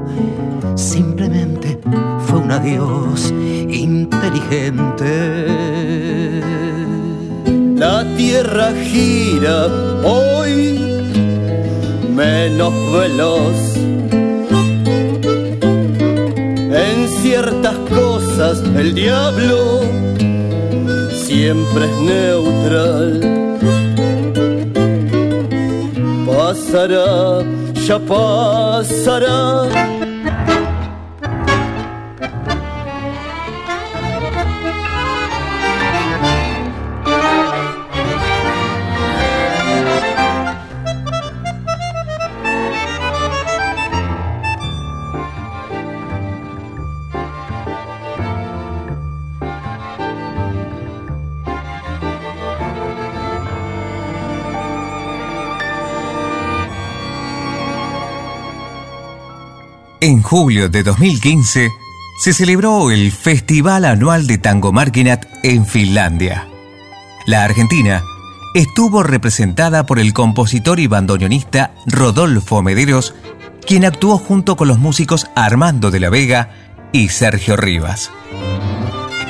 [0.85, 1.79] simplemente
[2.27, 3.33] fue un adiós
[3.71, 5.13] inteligente.
[7.77, 9.67] La tierra gira
[10.05, 10.79] hoy
[12.15, 13.77] menos veloz.
[16.85, 19.81] En ciertas cosas el diablo
[21.27, 23.21] siempre es neutral.
[26.27, 27.43] Pasará,
[27.87, 29.94] ya pasará
[60.25, 61.71] julio de 2015
[62.19, 66.49] se celebró el Festival Anual de Tango Marginat en Finlandia.
[67.27, 68.03] La Argentina
[68.55, 73.15] estuvo representada por el compositor y bandoneonista Rodolfo Mederos,
[73.67, 76.51] quien actuó junto con los músicos Armando de la Vega
[76.91, 78.11] y Sergio Rivas.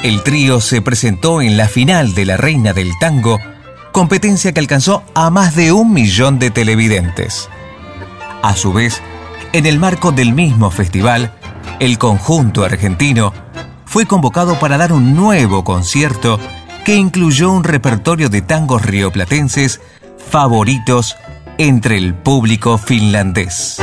[0.05, 3.41] El trío se presentó en la final de la Reina del Tango,
[3.91, 7.49] competencia que alcanzó a más de un millón de televidentes.
[8.43, 9.03] A su vez,
[9.55, 11.33] en el marco del mismo festival,
[11.79, 13.33] el conjunto argentino
[13.85, 16.41] fue convocado para dar un nuevo concierto
[16.85, 19.81] que incluyó un repertorio de tangos rioplatenses
[20.19, 21.17] favoritos
[21.57, 23.81] entre el público finlandés.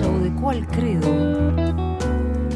[0.00, 1.08] O de cuál credo,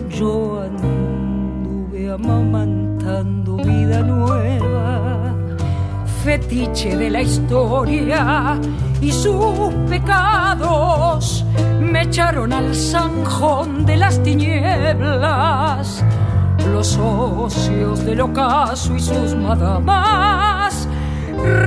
[0.08, 5.34] yo anduve amamantando vida nueva,
[6.24, 8.58] fetiche de la historia
[9.00, 11.44] y sus pecados
[11.80, 16.04] me echaron al zanjón de las tinieblas.
[16.72, 20.88] Los socios del ocaso y sus madamas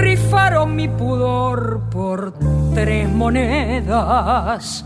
[0.01, 2.33] rifaron mi pudor por
[2.73, 4.85] tres monedas.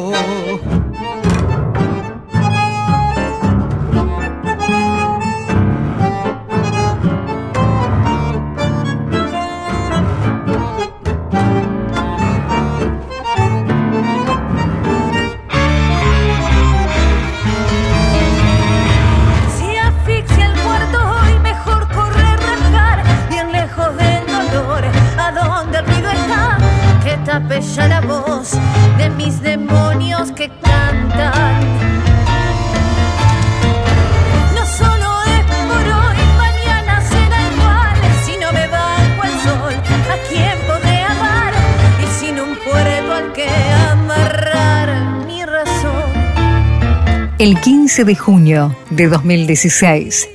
[47.41, 50.29] El 15 de junio de 2016,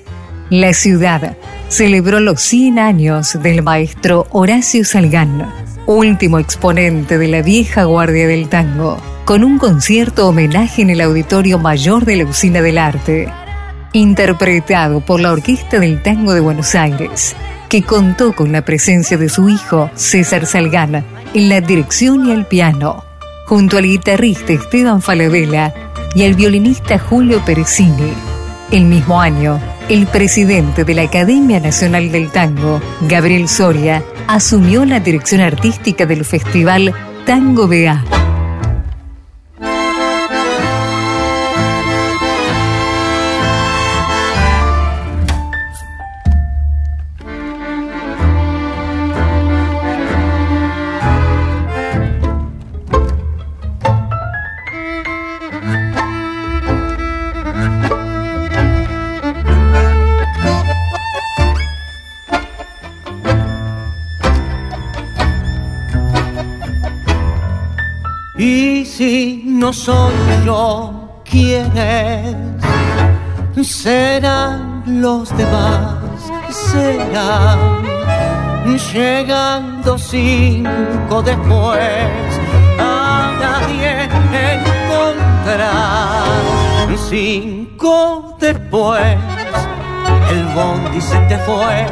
[0.51, 1.37] la ciudad
[1.69, 5.49] celebró los 100 años del maestro Horacio Salgán
[5.87, 11.61] último exponente de la vieja guardia del tango, con un concierto homenaje en el Auditorio
[11.61, 13.33] Mayor de la Usina del Arte,
[13.93, 17.37] interpretado por la Orquesta del Tango de Buenos Aires,
[17.69, 21.05] que contó con la presencia de su hijo César Salgana
[21.35, 23.05] en la dirección y el piano,
[23.47, 25.73] junto al guitarrista Esteban Falabella
[26.15, 28.13] y al violinista Julio Perecini.
[28.71, 35.01] El mismo año, el presidente de la Academia Nacional del Tango, Gabriel Soria, asumió la
[35.01, 36.93] dirección artística del festival
[37.25, 38.26] Tango BA.
[75.01, 75.97] Los demás,
[76.51, 77.83] serán
[78.93, 81.81] llegando cinco después,
[82.79, 84.05] a nadie
[84.55, 86.25] encontrar,
[87.09, 89.17] cinco después.
[90.31, 91.87] El bondi se te fue,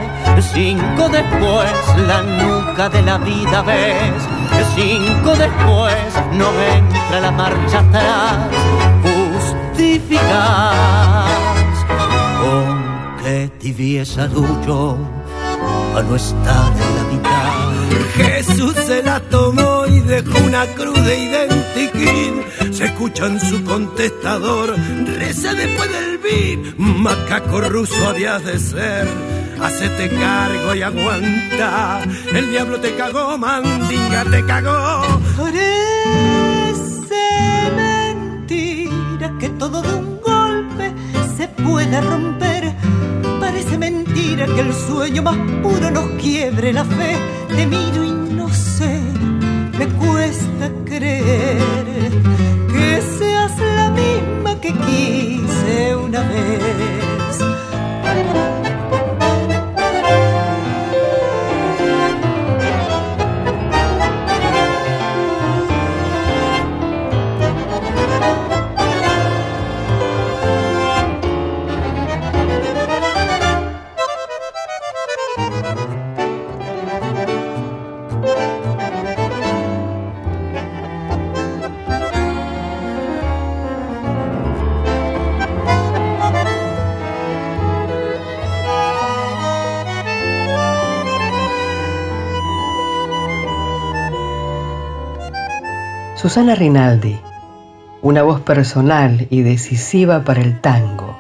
[0.53, 1.73] cinco después,
[2.09, 4.29] la nuca de la vida ves
[4.75, 5.95] cinco después.
[6.33, 8.49] No entra la marcha atrás,
[9.05, 11.43] justificas
[13.25, 14.99] qué tibieza lucho
[15.97, 17.75] a no estar en la mitad.
[18.16, 22.45] Jesús se la tomó y dejó una cruz de identiquín.
[22.72, 24.75] Se escucha en su contestador,
[25.18, 26.77] reza después del beat.
[26.77, 29.09] Macaco ruso habías de ser
[29.61, 32.03] hacete cargo y aguanta.
[32.33, 35.20] El diablo te cagó, mandinga te cagó.
[35.37, 36.75] Parece
[37.77, 40.93] mentira que todo de un golpe
[41.37, 42.84] se puede romper.
[43.79, 47.16] Mentira que el sueño más puro nos quiebre la fe.
[47.49, 49.01] Te miro y no sé,
[49.79, 52.11] me cuesta creer
[52.72, 57.14] que seas la misma que quise una vez.
[96.25, 97.20] Susana Rinaldi,
[98.01, 101.18] una voz personal y decisiva para el tango,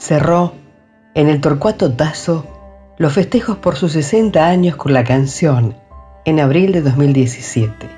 [0.00, 0.54] cerró
[1.14, 2.44] en el Torcuato Tazo
[2.98, 5.76] los festejos por sus 60 años con la canción
[6.24, 7.88] en abril de 2017.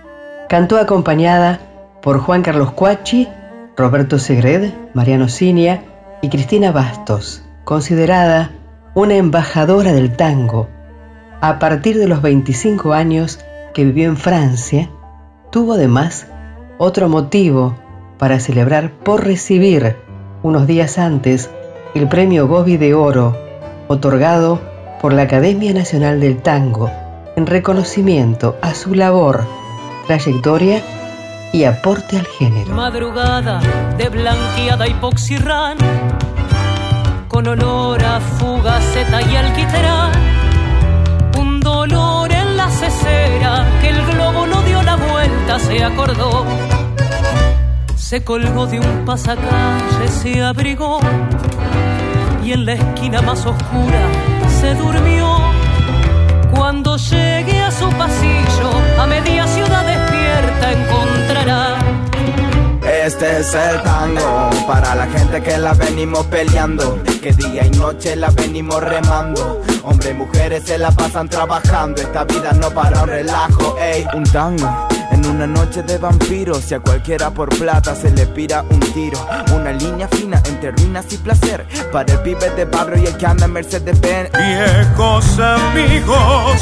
[0.50, 1.60] Cantó acompañada
[2.02, 3.26] por Juan Carlos Cuachi,
[3.74, 5.84] Roberto Segred, Mariano Cinia
[6.20, 8.50] y Cristina Bastos, considerada
[8.92, 10.68] una embajadora del tango
[11.40, 13.40] a partir de los 25 años
[13.72, 14.90] que vivió en Francia
[15.54, 16.26] tuvo además
[16.78, 17.76] otro motivo
[18.18, 19.94] para celebrar por recibir
[20.42, 21.48] unos días antes
[21.94, 23.38] el premio Gobi de Oro
[23.86, 24.60] otorgado
[25.00, 26.90] por la Academia Nacional del Tango
[27.36, 29.44] en reconocimiento a su labor,
[30.08, 30.82] trayectoria
[31.52, 32.74] y aporte al género.
[32.74, 33.60] Madrugada
[33.96, 34.86] de blanqueada
[37.28, 40.10] con olor a fugaceta y alquitrán.
[41.38, 42.13] Un dolor
[43.80, 46.44] que el globo no dio la vuelta, se acordó.
[47.96, 51.00] Se colgó de un pasacalle, se abrigó
[52.44, 54.02] y en la esquina más oscura
[54.60, 55.38] se durmió.
[56.54, 61.94] Cuando llegue a su pasillo, a media ciudad despierta encontrará
[63.04, 68.16] este es el tango para la gente que la venimos peleando, que día y noche
[68.16, 69.60] la venimos remando.
[69.84, 74.24] Hombres y mujeres se la pasan trabajando, esta vida no para un relajo, ey, un
[74.24, 74.88] tango.
[75.10, 79.18] En una noche de vampiros, si a cualquiera por plata se le pira un tiro.
[79.54, 81.66] Una línea fina entre ruinas y placer.
[81.92, 84.30] Para el pibe de barrio y el que anda en Mercedes Benz.
[84.32, 86.60] Viejos amigos,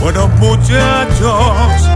[0.00, 1.88] buenos muchachos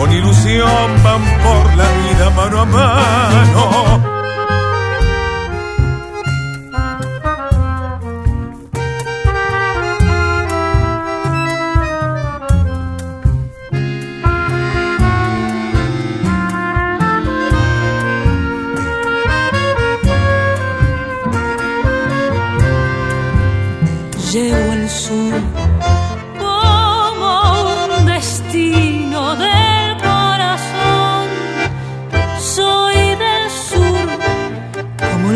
[0.00, 4.19] con ilusión van por la vida mano a mano.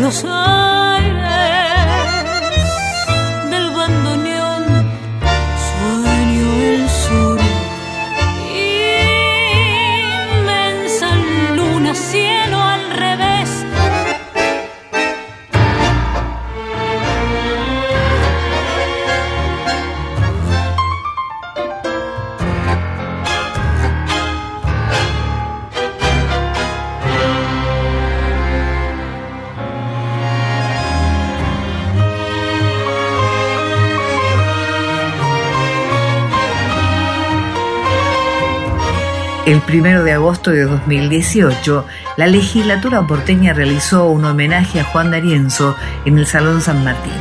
[0.05, 0.64] 都说。
[39.45, 41.85] El primero de agosto de 2018,
[42.17, 45.75] la legislatura porteña realizó un homenaje a Juan D'Arienzo
[46.05, 47.13] en el Salón San Martín.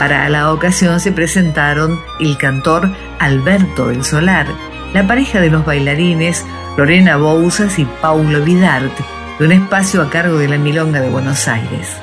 [0.00, 4.48] Para la ocasión se presentaron el cantor Alberto del Solar,
[4.94, 6.44] la pareja de los bailarines
[6.76, 8.92] Lorena Bouzas y Paulo Vidart,
[9.38, 11.98] de un espacio a cargo de la Milonga de Buenos Aires.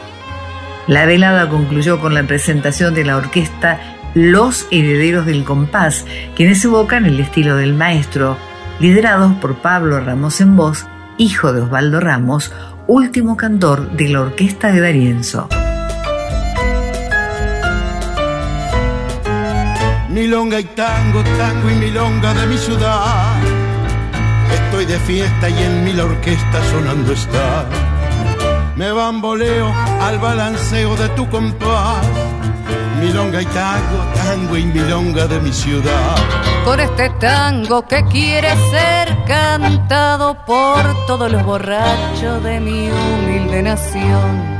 [0.87, 6.05] La velada concluyó con la presentación de la orquesta Los Herederos del Compás,
[6.37, 8.37] quienes evocan el estilo del maestro
[8.79, 10.85] liderados por Pablo Ramos en voz,
[11.17, 12.51] hijo de Osvaldo Ramos,
[12.87, 15.49] último cantor de la orquesta de Darienzo.
[20.09, 23.37] Milonga y tango, tango y milonga de mi ciudad.
[24.53, 27.65] Estoy de fiesta y en mi la orquesta sonando está.
[28.75, 29.71] Me bamboleo
[30.01, 32.05] al balanceo de tu compás
[32.99, 36.15] milonga y tango, tango y milonga de mi ciudad.
[36.65, 44.59] Con este tango que quiere ser cantado por todos los borrachos de mi humilde nación.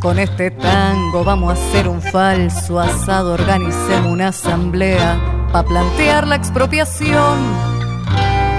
[0.00, 5.20] Con este tango vamos a hacer un falso asado, organicemos una asamblea
[5.52, 7.38] para plantear la expropiación.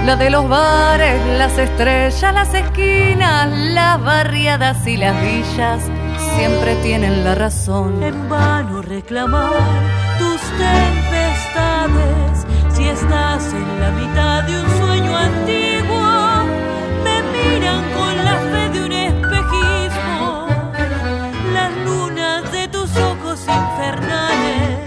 [0.06, 6.01] La de los bares, las estrellas, las esquinas, las barriadas y las villas
[6.36, 8.02] siempre tienen la razón.
[8.02, 9.52] En vano reclamar
[10.18, 16.44] tus tempestades si estás en la mitad de un sueño antiguo.
[17.04, 20.46] Me miran con la fe de un espejismo,
[21.52, 24.78] las lunas de tus ojos infernales.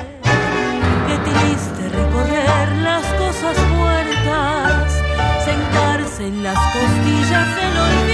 [1.07, 5.01] Qué triste recorrer las cosas muertas,
[5.43, 8.04] sentarse en las costillas del olvido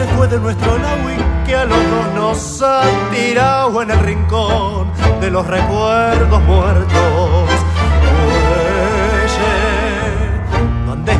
[0.00, 2.82] se fue de nuestro lado y que a los dos nos ha
[3.12, 4.90] tirado en el rincón
[5.20, 7.50] de los recuerdos muertos.
[9.26, 9.56] Huelle,
[10.86, 11.12] donde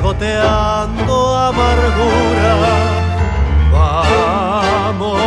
[1.52, 2.52] amargura.
[3.70, 5.20] Vamos,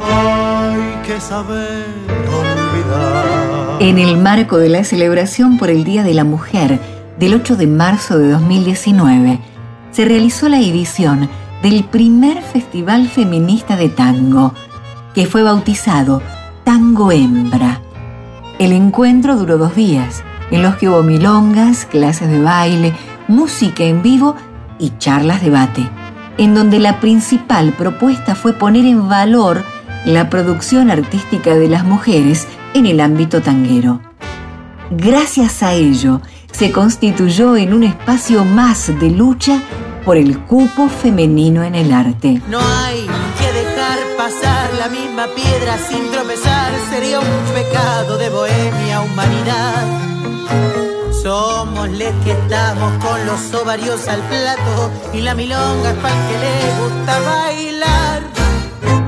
[0.00, 1.86] hay que saber
[2.40, 3.78] olvidar.
[3.78, 6.80] En el marco de la celebración por el Día de la Mujer
[7.20, 9.38] del 8 de marzo de 2019,
[9.92, 11.30] se realizó la edición
[11.62, 14.54] del primer Festival Feminista de Tango,
[15.14, 16.22] que fue bautizado
[16.64, 17.80] Tango Hembra.
[18.58, 22.94] El encuentro duró dos días, en los que hubo milongas, clases de baile,
[23.26, 24.36] música en vivo
[24.78, 25.88] y charlas debate,
[26.38, 29.64] en donde la principal propuesta fue poner en valor
[30.04, 34.00] la producción artística de las mujeres en el ámbito tanguero.
[34.90, 36.20] Gracias a ello,
[36.52, 39.60] se constituyó en un espacio más de lucha
[40.08, 42.40] por el cupo femenino en el arte.
[42.48, 43.06] No hay
[43.38, 49.84] que dejar pasar la misma piedra sin tropezar, sería un pecado de bohemia humanidad.
[51.22, 56.32] Somos les que estamos con los ovarios al plato y la milonga es para el
[56.32, 58.22] que le gusta bailar.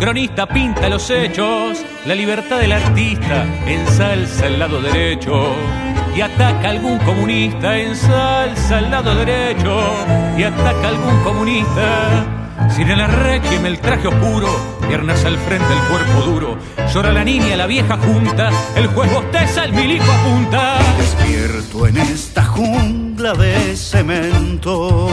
[0.00, 5.56] Cronista pinta los hechos, la libertad del artista ensalza el lado derecho
[6.14, 9.80] y ataca algún comunista, ensalza el lado derecho
[10.36, 12.26] y ataca algún comunista.
[12.74, 14.48] Sin el arrequiem, el traje oscuro,
[14.86, 16.58] piernas al frente, el cuerpo duro.
[16.92, 20.78] Llora la niña, la vieja junta, el juez bosteza, el milico apunta.
[20.98, 25.08] Despierto en esta jungla de cemento,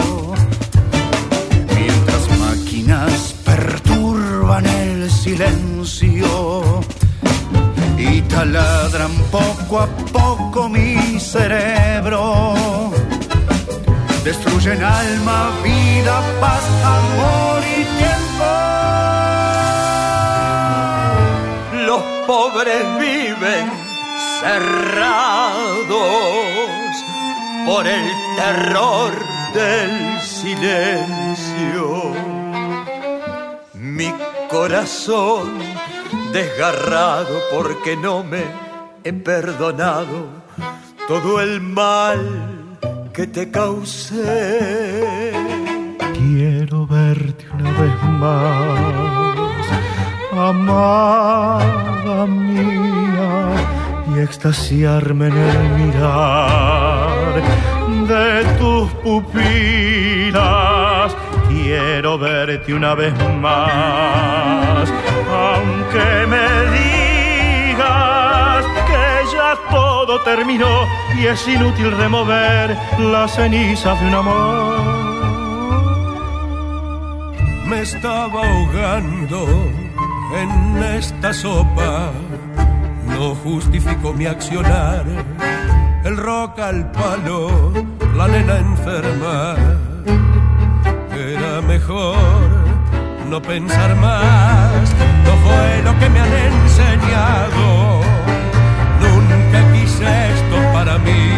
[1.76, 6.82] mientras máquinas perturban el silencio
[7.98, 12.54] y taladran poco a poco mi cerebro.
[14.24, 18.46] Destruyen alma, vida, paz, amor y tiempo.
[21.88, 23.72] Los pobres viven
[24.42, 25.88] cerrados
[27.66, 29.12] por el terror
[29.54, 32.14] del silencio.
[33.74, 34.14] Mi
[34.50, 35.77] corazón
[36.32, 38.44] desgarrado porque no me
[39.04, 40.28] he perdonado
[41.08, 42.20] todo el mal
[43.14, 45.32] que te causé.
[46.14, 48.80] Quiero verte una vez más,
[50.34, 53.56] amada mía,
[54.14, 57.42] y extasiarme en el mirar
[58.08, 60.87] de tus pupilas.
[61.68, 64.90] Quiero verte una vez más,
[65.30, 66.48] aunque me
[66.80, 70.88] digas que ya todo terminó
[71.20, 74.80] y es inútil remover las cenizas de un amor.
[77.66, 79.46] Me estaba ahogando
[80.38, 82.14] en esta sopa,
[83.08, 85.04] no justifico mi accionar.
[86.06, 87.74] El rock al palo,
[88.16, 89.87] la nena enferma.
[91.38, 92.18] Era mejor
[93.30, 94.90] no pensar más,
[95.24, 98.02] no fue lo que me han enseñado.
[99.02, 101.30] Nunca quise esto para mí.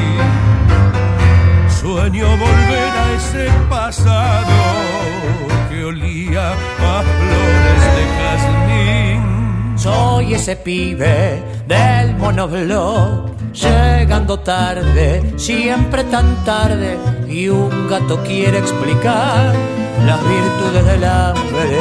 [1.81, 4.57] Sueño volver a ese pasado
[5.69, 9.77] que olía a flores de jazmín.
[9.77, 16.97] Soy ese pibe del monoblog, llegando tarde, siempre tan tarde,
[17.27, 19.53] y un gato quiere explicar
[20.05, 21.79] las virtudes del hambre.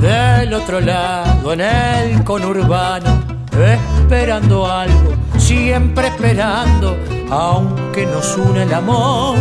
[0.00, 6.96] Del otro lado, en el conurbano, esperando algo, siempre esperando,
[7.30, 9.36] aunque nos une el amor,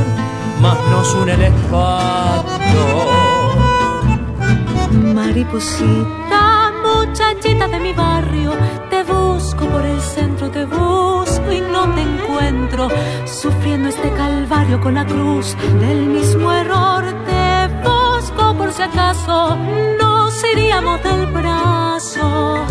[0.62, 2.84] más nos une el espanto.
[5.14, 8.52] Mariposita, muchachita de mi barrio,
[9.40, 12.90] busco por el centro, te busco y no te encuentro,
[13.26, 17.06] sufriendo este calvario con la cruz del mismo error.
[17.26, 19.58] Te busco por si acaso
[19.98, 22.66] nos iríamos del brazo.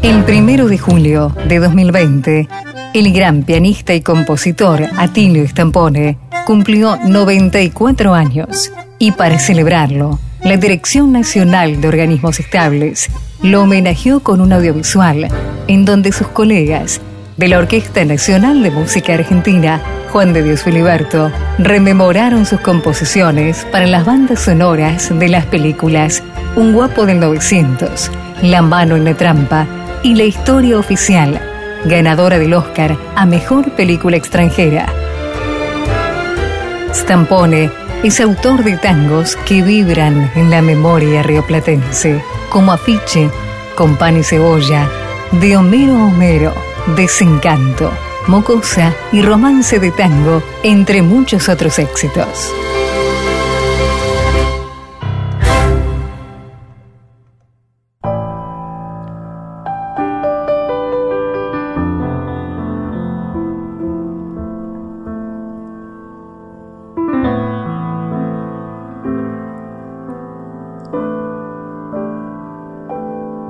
[0.00, 2.48] El primero de julio de 2020,
[2.94, 6.16] el gran pianista y compositor Atilio Stampone
[6.46, 13.08] cumplió 94 años y para celebrarlo, la Dirección Nacional de Organismos Estables
[13.42, 15.28] lo homenajeó con un audiovisual
[15.68, 17.00] en donde sus colegas
[17.36, 23.86] de la Orquesta Nacional de Música Argentina, Juan de Dios Filiberto, rememoraron sus composiciones para
[23.86, 26.22] las bandas sonoras de las películas
[26.54, 28.10] Un guapo del 900,
[28.42, 29.66] La mano en la trampa
[30.02, 31.38] y La historia oficial,
[31.84, 34.86] ganadora del Oscar a Mejor Película Extranjera.
[36.94, 43.28] Stampone es autor de tangos que vibran en la memoria rioplatense, como Afiche,
[43.74, 44.88] con pan y cebolla,
[45.32, 46.54] de Homero Homero,
[46.94, 47.90] Desencanto,
[48.28, 52.52] Mocosa y Romance de Tango, entre muchos otros éxitos.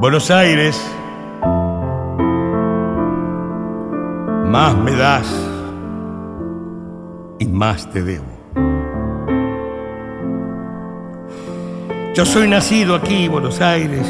[0.07, 0.81] Buenos Aires,
[4.47, 5.27] más me das
[7.41, 8.25] y más te debo.
[12.15, 14.07] Yo soy nacido aquí, Buenos Aires,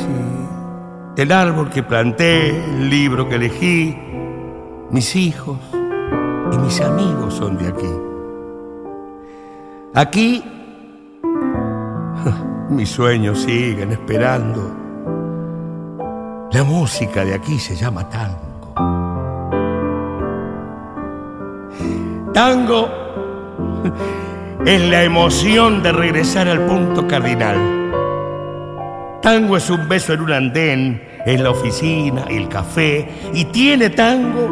[1.16, 3.96] y el árbol que planté, el libro que elegí,
[4.90, 5.56] mis hijos
[6.52, 7.94] y mis amigos son de aquí.
[9.94, 10.44] Aquí
[12.68, 14.85] mis sueños siguen esperando
[16.56, 18.72] la música de aquí se llama tango.
[22.32, 22.88] Tango
[24.64, 27.58] es la emoción de regresar al punto cardinal.
[29.20, 34.48] Tango es un beso en un andén, en la oficina, el café, y tiene tango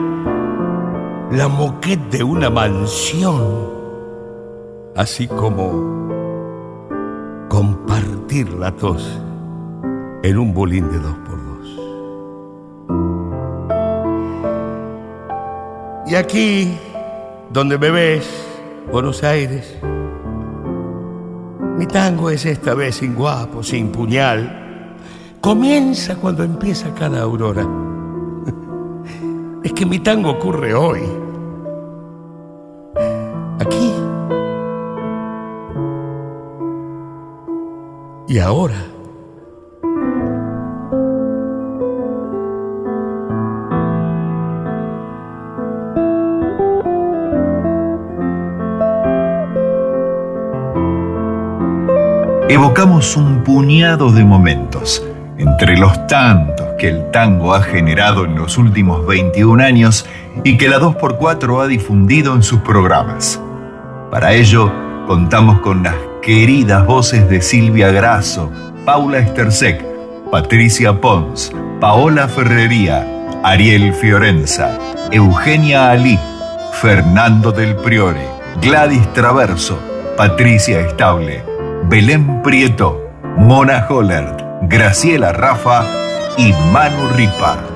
[1.31, 3.71] la moquette de una mansión,
[4.95, 6.05] así como
[7.49, 9.23] compartir la tos
[10.23, 11.44] en un bolín de dos por
[16.07, 16.77] Y aquí,
[17.51, 18.29] donde me ves,
[18.93, 19.75] Buenos Aires,
[21.79, 24.97] mi tango es esta vez sin guapo, sin puñal.
[25.41, 27.67] Comienza cuando empieza cada aurora.
[29.65, 31.01] Es que mi tango ocurre hoy.
[33.59, 33.95] Aquí.
[38.29, 38.94] Y ahora.
[52.55, 55.05] Evocamos un puñado de momentos,
[55.39, 60.07] entre los tantos que el tango ha generado en los últimos 21 años
[60.45, 63.41] y que la 2x4 ha difundido en sus programas.
[64.13, 64.73] Para ello,
[65.09, 68.53] contamos con las queridas voces de Silvia Grasso,
[68.85, 69.85] Paula Estersek,
[70.31, 71.51] Patricia Pons,
[71.81, 73.05] Paola Ferrería,
[73.43, 74.79] Ariel Fiorenza,
[75.11, 76.21] Eugenia Ali,
[76.81, 78.29] Fernando del Priore,
[78.63, 79.77] Gladys Traverso,
[80.17, 81.54] Patricia Estable,
[81.89, 85.85] Belén Prieto, Mona Hollert, Graciela Rafa
[86.39, 87.74] y Manu Ripa.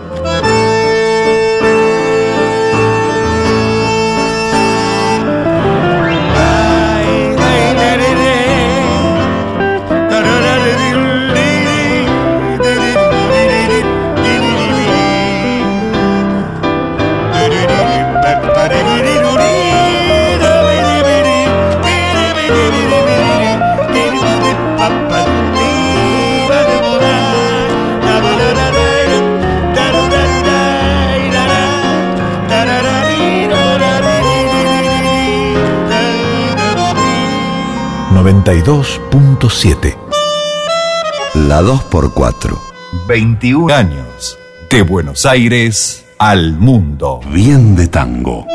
[41.35, 42.59] La 2x4.
[43.07, 44.39] 21 años.
[44.71, 47.21] De Buenos Aires al mundo.
[47.31, 48.47] Bien de tango.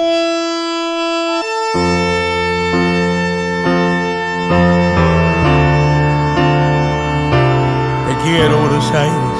[8.07, 9.32] Te quiero, Buenos Aires.